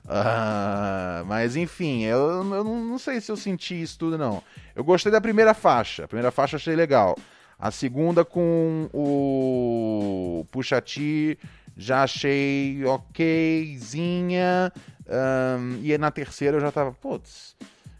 Uh, 0.04 1.24
mas 1.24 1.54
enfim, 1.54 2.02
eu, 2.02 2.18
eu, 2.52 2.64
não 2.64 2.98
sei 2.98 3.20
se 3.20 3.30
eu 3.30 3.36
senti 3.36 3.80
isso 3.80 3.96
tudo, 3.96 4.18
não. 4.18 4.42
Eu 4.74 4.82
gostei 4.82 5.12
da 5.12 5.20
primeira 5.20 5.54
faixa. 5.54 6.04
A 6.04 6.08
primeira 6.08 6.32
faixa 6.32 6.56
achei 6.56 6.74
legal. 6.74 7.16
A 7.56 7.70
segunda 7.70 8.24
com 8.24 8.90
o 8.92 10.44
Puxa 10.50 10.82
T 10.82 11.38
já 11.76 12.02
achei 12.02 12.84
okzinha. 12.84 14.72
Um, 15.08 15.78
e 15.84 15.96
na 15.96 16.10
terceira 16.10 16.56
eu 16.56 16.60
já 16.60 16.72
tava, 16.72 16.90
putz. 16.90 17.54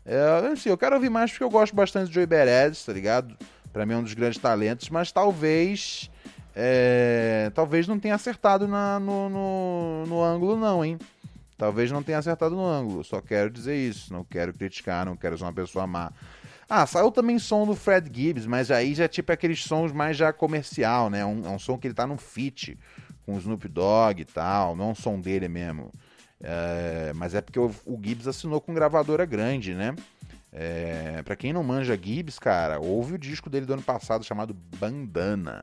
É, 0.05 0.51
assim, 0.53 0.69
eu 0.69 0.77
quero 0.77 0.97
ouvir 0.97 1.11
mais 1.11 1.31
porque 1.31 1.45
eu 1.45 1.51
gosto 1.51 1.77
bastante 1.77 2.09
do 2.09 2.15
Joey 2.15 2.27
Beres, 2.27 2.85
tá 2.85 2.93
ligado? 2.93 3.37
Pra 3.73 3.87
mim 3.87 3.95
é 3.95 3.97
um 3.99 4.03
dos 4.03 4.15
grandes 4.15 4.41
talentos, 4.41 4.89
mas 4.89 5.13
talvez. 5.13 6.11
É, 6.59 7.53
talvez 7.55 7.87
não 7.87 8.01
tenha 8.01 8.15
acertado 8.15 8.67
na, 8.67 8.99
no, 8.99 9.29
no, 9.29 10.07
no 10.07 10.23
ângulo, 10.23 10.57
não, 10.57 10.83
hein? 10.83 10.99
Talvez 11.59 11.93
não 11.93 12.03
tenha 12.03 12.17
acertado 12.17 12.55
no 12.55 12.65
ângulo. 12.65 13.05
Só 13.05 13.21
quero 13.21 13.51
dizer 13.51 13.77
isso. 13.77 14.11
Não 14.11 14.25
quero 14.25 14.55
criticar, 14.55 15.05
não 15.05 15.17
quero 15.17 15.37
ser 15.37 15.45
uma 15.45 15.53
pessoa 15.53 15.87
má. 15.87 16.11
Ah, 16.69 16.87
saiu 16.87 17.13
também 17.13 17.39
som 17.39 17.67
do 17.67 17.77
Fred 17.77 18.11
Gibbs, 18.13 18.47
mas 18.47 18.71
aí 18.71 18.95
já 18.95 19.05
é 19.05 19.09
tipo 19.09 19.31
aqueles 19.31 19.63
sons 19.63 19.93
mais 19.93 20.17
já 20.17 20.33
comercial, 20.33 21.11
né? 21.11 21.25
Um, 21.25 21.47
é 21.47 21.49
um 21.51 21.59
som 21.59 21.79
que 21.79 21.87
ele 21.87 21.95
tá 21.95 22.07
num 22.07 22.19
feat 22.19 22.77
com 23.25 23.35
o 23.35 23.39
Snoop 23.39 23.69
Dogg 23.69 24.23
e 24.23 24.25
tal, 24.25 24.75
não 24.75 24.87
é 24.87 24.89
um 24.89 24.95
som 24.95 25.21
dele 25.21 25.49
mesmo. 25.49 25.93
É, 26.41 27.13
mas 27.15 27.35
é 27.35 27.41
porque 27.41 27.59
o, 27.59 27.73
o, 27.85 28.01
Gibbs 28.03 28.27
assinou 28.27 28.61
com 28.61 28.75
gravadora 28.75 29.25
grande, 29.25 29.75
né? 29.75 29.95
É, 30.53 31.23
para 31.25 31.37
quem 31.37 31.53
não 31.53 31.63
manja 31.63 31.99
Gibbs, 32.01 32.39
cara, 32.39 32.81
ouve 32.81 33.15
o 33.15 33.19
disco 33.19 33.49
dele 33.49 33.67
do 33.67 33.75
ano 33.75 33.83
passado 33.83 34.25
chamado 34.25 34.55
Bandana. 34.55 35.63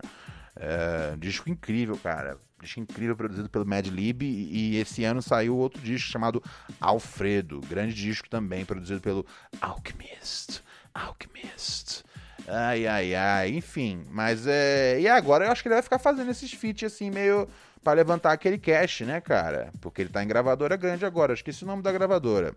É, 0.55 1.15
disco 1.17 1.49
incrível, 1.49 1.97
cara. 1.97 2.37
Disco 2.61 2.79
incrível 2.79 3.15
produzido 3.15 3.49
pelo 3.49 3.65
Mad 3.65 3.87
Lib. 3.87 4.23
E, 4.23 4.73
e 4.73 4.77
esse 4.77 5.03
ano 5.03 5.21
saiu 5.21 5.57
outro 5.57 5.81
disco 5.81 6.11
chamado 6.11 6.43
Alfredo. 6.79 7.59
Grande 7.61 7.93
disco 7.93 8.29
também, 8.29 8.65
produzido 8.65 9.01
pelo 9.01 9.25
Alchemist. 9.59 10.61
Alchemist. 10.93 12.03
Ai, 12.47 12.85
ai, 12.87 13.15
ai. 13.15 13.49
Enfim, 13.49 14.03
mas 14.09 14.45
é. 14.47 14.99
E 14.99 15.07
agora 15.07 15.45
eu 15.45 15.51
acho 15.51 15.61
que 15.61 15.67
ele 15.67 15.75
vai 15.75 15.83
ficar 15.83 15.99
fazendo 15.99 16.29
esses 16.29 16.51
feats 16.53 16.91
assim, 16.91 17.09
meio 17.09 17.47
para 17.83 17.93
levantar 17.93 18.31
aquele 18.31 18.57
cash, 18.57 19.01
né, 19.01 19.19
cara? 19.19 19.71
Porque 19.81 20.01
ele 20.01 20.09
tá 20.09 20.23
em 20.23 20.27
gravadora 20.27 20.77
grande 20.77 21.05
agora. 21.05 21.33
Esqueci 21.33 21.63
o 21.63 21.67
nome 21.67 21.81
da 21.81 21.91
gravadora. 21.91 22.55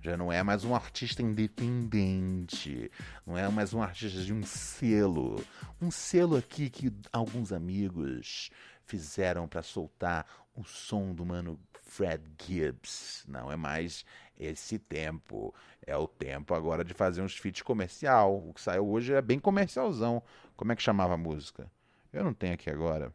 Já 0.00 0.16
não 0.16 0.32
é 0.32 0.42
mais 0.42 0.64
um 0.64 0.74
artista 0.74 1.22
independente. 1.22 2.90
Não 3.26 3.36
é 3.36 3.48
mais 3.48 3.74
um 3.74 3.82
artista 3.82 4.22
de 4.22 4.32
um 4.32 4.44
selo. 4.44 5.44
Um 5.80 5.90
selo 5.90 6.36
aqui 6.36 6.70
que 6.70 6.92
alguns 7.12 7.52
amigos 7.52 8.50
fizeram 8.84 9.48
para 9.48 9.62
soltar 9.62 10.24
o 10.54 10.62
som 10.64 11.12
do 11.12 11.26
mano 11.26 11.58
Fred 11.82 12.22
Gibbs. 12.40 13.24
Não 13.26 13.50
é 13.50 13.56
mais 13.56 14.04
esse 14.38 14.78
tempo. 14.78 15.52
É 15.84 15.96
o 15.96 16.06
tempo 16.06 16.54
agora 16.54 16.84
de 16.84 16.94
fazer 16.94 17.20
uns 17.20 17.36
feats 17.36 17.62
comercial. 17.62 18.36
O 18.36 18.54
que 18.54 18.60
saiu 18.60 18.88
hoje 18.88 19.12
é 19.12 19.20
bem 19.20 19.40
comercialzão. 19.40 20.22
Como 20.56 20.70
é 20.70 20.76
que 20.76 20.82
chamava 20.82 21.14
a 21.14 21.18
música? 21.18 21.70
Eu 22.12 22.22
não 22.22 22.32
tenho 22.32 22.54
aqui 22.54 22.70
agora. 22.70 23.12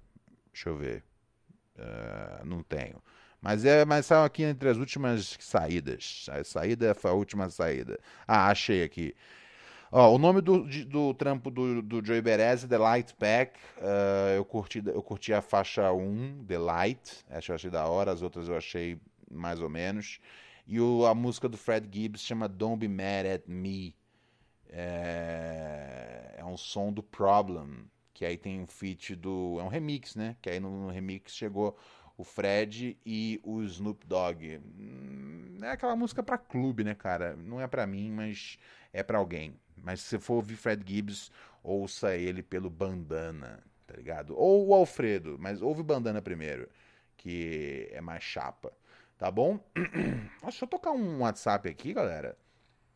Deixa 0.51 0.69
eu 0.69 0.77
ver. 0.77 1.03
Uh, 1.77 2.45
não 2.45 2.61
tenho. 2.61 3.01
Mas 3.43 3.65
é, 3.65 3.83
mas 3.83 4.05
saiu 4.05 4.23
aqui 4.23 4.41
entre 4.41 4.69
as 4.69 4.77
últimas 4.77 5.35
saídas. 5.37 6.27
A 6.31 6.45
saída 6.45 6.95
foi 6.95 7.11
a 7.11 7.13
última 7.13 7.49
saída. 7.49 7.99
Ah, 8.25 8.47
achei 8.47 8.83
aqui. 8.83 9.13
Ó, 9.91 10.15
o 10.15 10.17
nome 10.17 10.39
do, 10.39 10.63
do 10.85 11.13
trampo 11.13 11.51
do, 11.51 11.81
do 11.81 12.03
Joey 12.03 12.21
Beres 12.21 12.63
é 12.63 12.67
The 12.67 12.77
Light 12.77 13.13
Pack. 13.15 13.59
Uh, 13.79 14.37
eu, 14.37 14.45
curti, 14.45 14.81
eu 14.85 15.03
curti 15.03 15.33
a 15.33 15.41
faixa 15.41 15.91
1, 15.91 16.45
The 16.47 16.57
Light. 16.57 17.25
Essa 17.29 17.51
eu 17.51 17.55
achei 17.55 17.69
da 17.69 17.85
hora, 17.85 18.13
as 18.13 18.21
outras 18.21 18.47
eu 18.47 18.55
achei 18.55 18.97
mais 19.29 19.59
ou 19.59 19.69
menos. 19.69 20.21
E 20.65 20.79
o, 20.79 21.05
a 21.05 21.13
música 21.13 21.49
do 21.49 21.57
Fred 21.57 21.85
Gibbs 21.91 22.21
chama 22.21 22.47
Don't 22.47 22.77
Be 22.77 22.87
Mad 22.87 23.25
at 23.25 23.43
Me. 23.45 23.93
É, 24.69 26.35
é 26.37 26.45
um 26.45 26.55
som 26.55 26.93
do 26.93 27.03
Problem 27.03 27.91
que 28.13 28.25
aí 28.25 28.37
tem 28.37 28.61
um 28.61 28.67
feat 28.67 29.15
do. 29.15 29.57
É 29.59 29.63
um 29.63 29.67
remix, 29.67 30.15
né? 30.15 30.37
Que 30.41 30.49
aí 30.49 30.59
no, 30.59 30.85
no 30.85 30.89
remix 30.89 31.35
chegou 31.35 31.77
o 32.17 32.23
Fred 32.23 32.97
e 33.05 33.39
o 33.43 33.61
Snoop 33.63 34.05
Dogg. 34.05 34.59
Hum, 34.77 35.59
é 35.61 35.71
aquela 35.71 35.95
música 35.95 36.21
pra 36.21 36.37
clube, 36.37 36.83
né, 36.83 36.93
cara? 36.93 37.35
Não 37.35 37.59
é 37.59 37.67
pra 37.67 37.87
mim, 37.87 38.11
mas 38.11 38.57
é 38.91 39.01
pra 39.01 39.17
alguém. 39.17 39.59
Mas 39.77 40.01
se 40.01 40.09
você 40.09 40.19
for 40.19 40.35
ouvir 40.35 40.55
Fred 40.55 40.83
Gibbs, 40.85 41.31
ouça 41.63 42.15
ele 42.15 42.43
pelo 42.43 42.69
Bandana, 42.69 43.63
tá 43.87 43.95
ligado? 43.95 44.37
Ou 44.37 44.67
o 44.67 44.73
Alfredo, 44.73 45.37
mas 45.39 45.61
ouve 45.61 45.81
Bandana 45.83 46.21
primeiro, 46.21 46.69
que 47.17 47.89
é 47.91 48.01
mais 48.01 48.23
chapa, 48.23 48.71
tá 49.17 49.31
bom? 49.31 49.59
Deixa 50.41 50.65
eu 50.65 50.67
tocar 50.69 50.91
um 50.91 51.21
WhatsApp 51.21 51.67
aqui, 51.67 51.93
galera. 51.93 52.37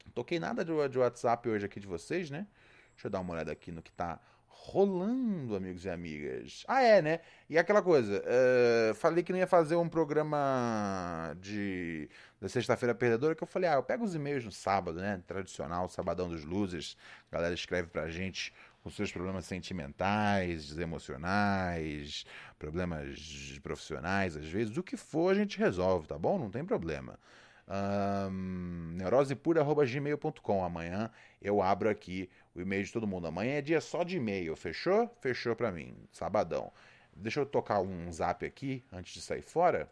Não 0.05 0.11
toquei 0.11 0.39
nada 0.39 0.63
de 0.63 0.99
WhatsApp 0.99 1.49
hoje 1.49 1.65
aqui 1.65 1.79
de 1.79 1.87
vocês, 1.87 2.29
né? 2.29 2.47
Deixa 2.93 3.07
eu 3.07 3.11
dar 3.11 3.19
uma 3.19 3.33
olhada 3.33 3.51
aqui 3.51 3.71
no 3.71 3.81
que 3.81 3.91
tá 3.91 4.19
rolando, 4.59 5.55
amigos 5.55 5.85
e 5.85 5.89
amigas. 5.89 6.65
Ah, 6.67 6.81
é, 6.81 7.01
né? 7.01 7.19
E 7.49 7.57
aquela 7.57 7.81
coisa, 7.81 8.21
uh, 8.21 8.95
falei 8.95 9.23
que 9.23 9.31
não 9.31 9.39
ia 9.39 9.47
fazer 9.47 9.75
um 9.75 9.87
programa 9.87 11.35
de 11.39 12.09
da 12.39 12.49
sexta-feira 12.49 12.93
perdedora, 12.93 13.33
que 13.33 13.41
eu 13.43 13.47
falei, 13.47 13.69
ah, 13.69 13.75
eu 13.75 13.83
pego 13.83 14.03
os 14.03 14.13
e-mails 14.13 14.45
no 14.45 14.51
sábado, 14.51 14.99
né? 14.99 15.21
Tradicional, 15.25 15.87
sabadão 15.89 16.27
dos 16.27 16.43
losers. 16.43 16.97
A 17.31 17.35
galera 17.35 17.53
escreve 17.53 17.87
pra 17.87 18.09
gente 18.09 18.53
os 18.83 18.95
seus 18.95 19.11
problemas 19.11 19.45
sentimentais, 19.45 20.77
emocionais, 20.77 22.25
problemas 22.59 23.59
profissionais, 23.63 24.35
às 24.35 24.45
vezes, 24.45 24.77
o 24.77 24.83
que 24.83 24.97
for 24.97 25.31
a 25.31 25.35
gente 25.35 25.57
resolve, 25.57 26.07
tá 26.07 26.17
bom? 26.17 26.37
Não 26.37 26.49
tem 26.49 26.63
problema. 26.63 27.19
Um, 27.69 28.93
neurosepura.gmail.com. 28.93 30.63
Amanhã 30.63 31.11
eu 31.41 31.61
abro 31.61 31.89
aqui 31.89 32.29
o 32.59 32.61
e-mail 32.61 32.83
de 32.83 32.91
todo 32.91 33.07
mundo. 33.07 33.27
Amanhã 33.27 33.53
é 33.53 33.61
dia 33.61 33.81
só 33.81 34.03
de 34.03 34.17
e-mail, 34.17 34.55
fechou? 34.55 35.09
Fechou 35.21 35.55
pra 35.55 35.71
mim, 35.71 35.95
sabadão. 36.11 36.71
Deixa 37.15 37.39
eu 37.39 37.45
tocar 37.45 37.81
um 37.81 38.11
zap 38.11 38.45
aqui 38.45 38.83
antes 38.91 39.13
de 39.13 39.21
sair 39.21 39.41
fora. 39.41 39.89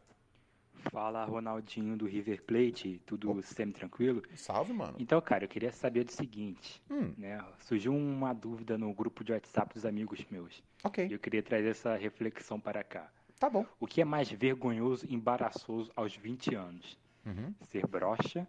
Fala, 0.92 1.26
Ronaldinho 1.26 1.98
do 1.98 2.06
River 2.06 2.44
Plate, 2.44 3.02
tudo 3.06 3.32
oh. 3.32 3.42
sempre 3.42 3.80
tranquilo? 3.80 4.22
Salve, 4.36 4.74
mano. 4.74 4.96
Então, 5.00 5.20
cara, 5.22 5.46
eu 5.46 5.48
queria 5.48 5.72
saber 5.72 6.04
do 6.04 6.12
seguinte, 6.12 6.82
hum. 6.90 7.14
né? 7.18 7.44
Surgiu 7.60 7.96
uma 7.96 8.34
dúvida 8.34 8.78
no 8.78 8.94
grupo 8.94 9.24
de 9.24 9.32
WhatsApp 9.32 9.74
dos 9.74 9.86
amigos 9.86 10.24
meus. 10.30 10.64
Ok. 10.84 11.08
E 11.08 11.14
eu 11.14 11.20
queria 11.20 11.42
trazer 11.42 11.70
essa 11.70 11.96
reflexão 11.96 12.60
para 12.60 12.84
cá. 12.84 13.10
Tá 13.40 13.50
bom. 13.50 13.66
O 13.80 13.88
que 13.88 14.02
é 14.02 14.06
mais 14.06 14.30
vergonhoso 14.30 15.06
e 15.10 15.16
embaraçoso 15.16 15.92
aos 15.96 16.16
20 16.16 16.56
anos? 16.56 16.98
Uhum. 17.26 17.54
Ser 17.70 17.88
broxa 17.88 18.48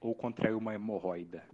ou 0.00 0.14
contrair 0.14 0.56
uma 0.56 0.74
hemorroida? 0.74 1.44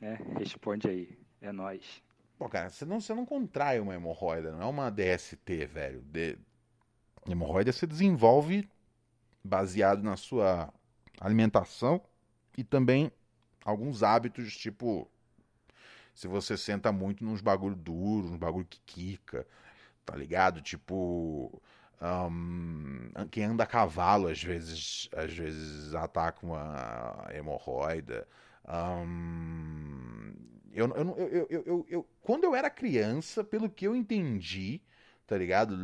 Né? 0.00 0.18
Responde 0.38 0.88
aí. 0.88 1.18
É 1.40 1.52
nós. 1.52 2.02
Pô, 2.38 2.48
cara, 2.48 2.70
você 2.70 2.84
não, 2.84 3.00
você 3.00 3.14
não 3.14 3.26
contrai 3.26 3.80
uma 3.80 3.94
hemorroida, 3.94 4.52
não 4.52 4.62
é 4.62 4.66
uma 4.66 4.90
DST, 4.90 5.66
velho. 5.66 6.02
De... 6.02 6.38
Hemorroida 7.28 7.72
você 7.72 7.86
desenvolve 7.86 8.68
baseado 9.44 10.02
na 10.02 10.16
sua 10.16 10.72
alimentação 11.20 12.00
e 12.56 12.64
também 12.64 13.10
alguns 13.64 14.02
hábitos, 14.02 14.56
tipo, 14.56 15.10
se 16.14 16.26
você 16.28 16.56
senta 16.56 16.92
muito 16.92 17.24
nos 17.24 17.40
bagulho 17.40 17.76
duro, 17.76 18.28
nos 18.28 18.36
bagulho 18.36 18.66
que 18.66 18.80
quica, 18.86 19.46
tá 20.04 20.16
ligado? 20.16 20.60
Tipo, 20.60 21.60
um, 22.00 23.10
quem 23.30 23.44
anda 23.44 23.64
a 23.64 23.66
cavalo 23.66 24.28
às 24.28 24.42
vezes, 24.42 25.08
às 25.14 25.32
vezes 25.32 25.94
ataca 25.94 26.44
uma 26.44 27.26
hemorroida. 27.34 28.26
Um, 28.66 30.32
eu, 30.72 30.88
eu, 30.94 31.46
eu, 31.50 31.62
eu, 31.66 31.86
eu, 31.88 32.08
quando 32.22 32.44
eu 32.44 32.54
era 32.54 32.70
criança, 32.70 33.42
pelo 33.42 33.68
que 33.68 33.86
eu 33.86 33.94
entendi, 33.96 34.80
tá 35.26 35.36
ligado? 35.36 35.76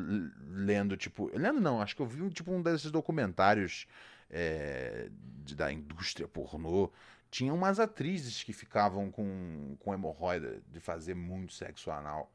Lendo, 0.49 0.97
tipo. 0.97 1.31
Lendo 1.37 1.61
não, 1.61 1.81
acho 1.81 1.97
que 1.97 2.03
eu 2.03 2.07
vi 2.07 2.29
tipo, 2.31 2.53
um 2.53 2.63
desses 2.63 2.91
documentários 2.91 3.87
é, 4.31 5.09
da 5.55 5.73
indústria 5.73 6.27
pornô 6.29 6.91
Tinha 7.31 7.53
umas 7.53 7.79
atrizes 7.81 8.43
que 8.43 8.53
ficavam 8.53 9.11
com, 9.11 9.77
com 9.81 9.95
hemorroida 9.95 10.61
de 10.69 10.81
fazer 10.81 11.15
muito 11.15 11.53
sexo 11.53 11.91
anal. 11.91 12.33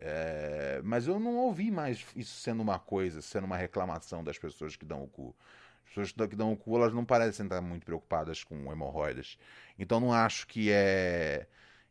É, 0.00 0.80
mas 0.84 1.06
eu 1.06 1.18
não 1.20 1.36
ouvi 1.36 1.70
mais 1.70 2.06
isso 2.16 2.40
sendo 2.40 2.62
uma 2.62 2.78
coisa, 2.78 3.20
sendo 3.20 3.44
uma 3.44 3.56
reclamação 3.56 4.24
das 4.24 4.38
pessoas 4.38 4.76
que 4.76 4.84
dão 4.84 5.02
o 5.04 5.08
cu. 5.08 5.36
As 5.84 5.90
pessoas 5.94 6.28
que 6.28 6.36
dão 6.36 6.52
o 6.52 6.56
cu, 6.56 6.76
elas 6.76 6.94
não 6.94 7.04
parecem 7.04 7.46
estar 7.46 7.60
muito 7.60 7.84
preocupadas 7.84 8.44
com 8.44 8.72
hemorroidas. 8.72 9.36
Então 9.78 10.00
não 10.00 10.12
acho 10.12 10.46
que 10.46 10.70
é 10.70 11.46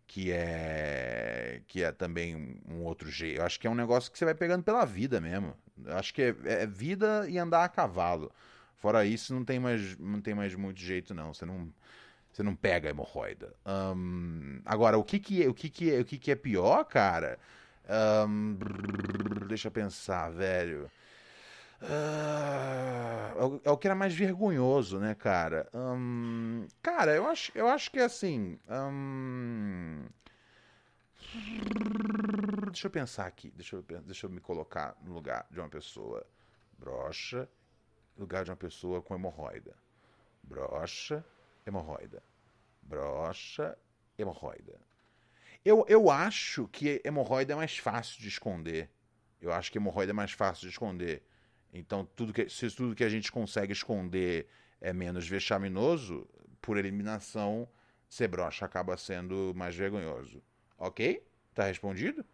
que 0.09 0.31
é 0.31 1.61
que 1.67 1.83
é 1.83 1.91
também 1.91 2.59
um 2.67 2.81
outro 2.81 3.11
jeito. 3.11 3.39
Eu 3.39 3.45
acho 3.45 3.59
que 3.59 3.67
é 3.67 3.69
um 3.69 3.75
negócio 3.75 4.11
que 4.11 4.17
você 4.17 4.25
vai 4.25 4.33
pegando 4.33 4.63
pela 4.63 4.83
vida 4.83 5.21
mesmo. 5.21 5.55
Eu 5.85 5.95
acho 5.95 6.11
que 6.11 6.23
é, 6.23 6.35
é, 6.45 6.65
vida 6.65 7.29
e 7.29 7.37
andar 7.37 7.63
a 7.63 7.69
cavalo. 7.69 8.31
Fora 8.77 9.05
isso, 9.05 9.35
não 9.35 9.45
tem 9.45 9.59
mais 9.59 9.95
não 9.99 10.19
tem 10.19 10.33
mais 10.33 10.55
muito 10.55 10.79
jeito 10.79 11.13
não. 11.13 11.31
Você 11.31 11.45
não 11.45 11.71
você 12.31 12.41
não 12.41 12.55
pega 12.55 12.89
a 12.89 12.91
hemorroida. 12.91 13.53
Agora, 14.65 14.97
o 14.97 15.03
que 15.03 15.19
que 15.19 15.43
é, 15.43 15.47
o 15.47 15.53
que 15.53 15.69
que 15.69 15.93
é, 15.93 15.99
o 15.99 16.05
que 16.05 16.17
que 16.17 16.31
é 16.31 16.35
pior, 16.35 16.83
cara? 16.85 17.37
Deixa 19.47 19.67
eu 19.67 19.71
pensar, 19.71 20.31
velho. 20.31 20.89
Uh, 21.81 23.61
é 23.63 23.71
o 23.71 23.77
que 23.77 23.87
era 23.87 23.95
mais 23.95 24.13
vergonhoso, 24.13 24.99
né, 24.99 25.15
cara? 25.15 25.69
Cara, 26.81 27.15
eu 27.15 27.25
acho, 27.27 27.51
eu 27.55 27.67
acho 27.67 27.89
que 27.89 27.99
é 27.99 28.03
assim. 28.03 28.59
Deixa 32.65 32.87
eu 32.87 32.91
pensar 32.91 33.25
aqui. 33.25 33.51
Deixa 33.51 33.75
eu, 33.75 33.81
deixa 34.01 34.25
eu 34.25 34.29
me 34.29 34.41
colocar 34.41 34.95
no 35.01 35.13
lugar 35.13 35.47
de 35.49 35.59
uma 35.59 35.69
pessoa 35.69 36.25
broxa, 36.77 37.47
lugar 38.17 38.43
de 38.43 38.51
uma 38.51 38.57
pessoa 38.57 39.01
com 39.01 39.15
hemorroida. 39.15 39.75
Brocha, 40.43 41.23
hemorroida. 41.65 42.21
Brocha, 42.81 43.77
hemorroida. 44.17 44.79
Eu, 45.63 45.85
eu 45.87 46.09
acho 46.09 46.67
que 46.69 47.01
hemorroida 47.03 47.53
é 47.53 47.55
mais 47.55 47.77
fácil 47.77 48.21
de 48.21 48.27
esconder. 48.27 48.89
Eu 49.41 49.51
acho 49.53 49.71
que 49.71 49.77
hemorroida 49.77 50.11
é 50.11 50.13
mais 50.13 50.31
fácil 50.31 50.63
de 50.63 50.69
esconder. 50.73 51.23
Então, 51.73 52.07
tudo 52.15 52.33
que, 52.33 52.49
se 52.49 52.69
tudo 52.71 52.95
que 52.95 53.03
a 53.03 53.09
gente 53.09 53.31
consegue 53.31 53.73
esconder 53.73 54.47
é 54.81 54.91
menos 54.93 55.27
vexaminoso, 55.27 56.27
por 56.61 56.77
eliminação, 56.77 57.67
ser 58.07 58.27
broxa 58.27 58.65
acaba 58.65 58.97
sendo 58.97 59.53
mais 59.55 59.75
vergonhoso. 59.75 60.41
Ok? 60.77 61.23
Tá 61.53 61.65
respondido? 61.65 62.25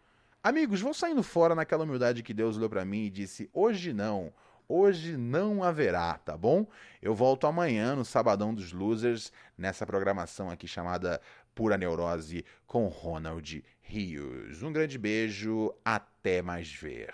Amigos, 0.44 0.80
vou 0.80 0.94
saindo 0.94 1.24
fora 1.24 1.56
naquela 1.56 1.84
humildade 1.84 2.22
que 2.22 2.34
Deus 2.34 2.58
olhou 2.58 2.70
para 2.70 2.86
mim 2.86 3.06
e 3.06 3.10
disse: 3.10 3.50
hoje 3.54 3.94
não. 3.94 4.32
Hoje 4.68 5.16
não 5.16 5.64
haverá, 5.64 6.18
tá 6.18 6.36
bom? 6.36 6.66
Eu 7.00 7.14
volto 7.14 7.46
amanhã 7.46 7.96
no 7.96 8.04
Sabadão 8.04 8.54
dos 8.54 8.72
Losers, 8.72 9.32
nessa 9.56 9.86
programação 9.86 10.50
aqui 10.50 10.68
chamada 10.68 11.22
Pura 11.54 11.78
Neurose 11.78 12.44
com 12.66 12.88
Ronald 12.88 13.64
Rios. 13.82 14.64
Um 14.64 14.74
grande 14.74 14.98
beijo, 14.98 15.72
até 15.84 16.42
mais 16.42 16.72
ver. 16.72 17.14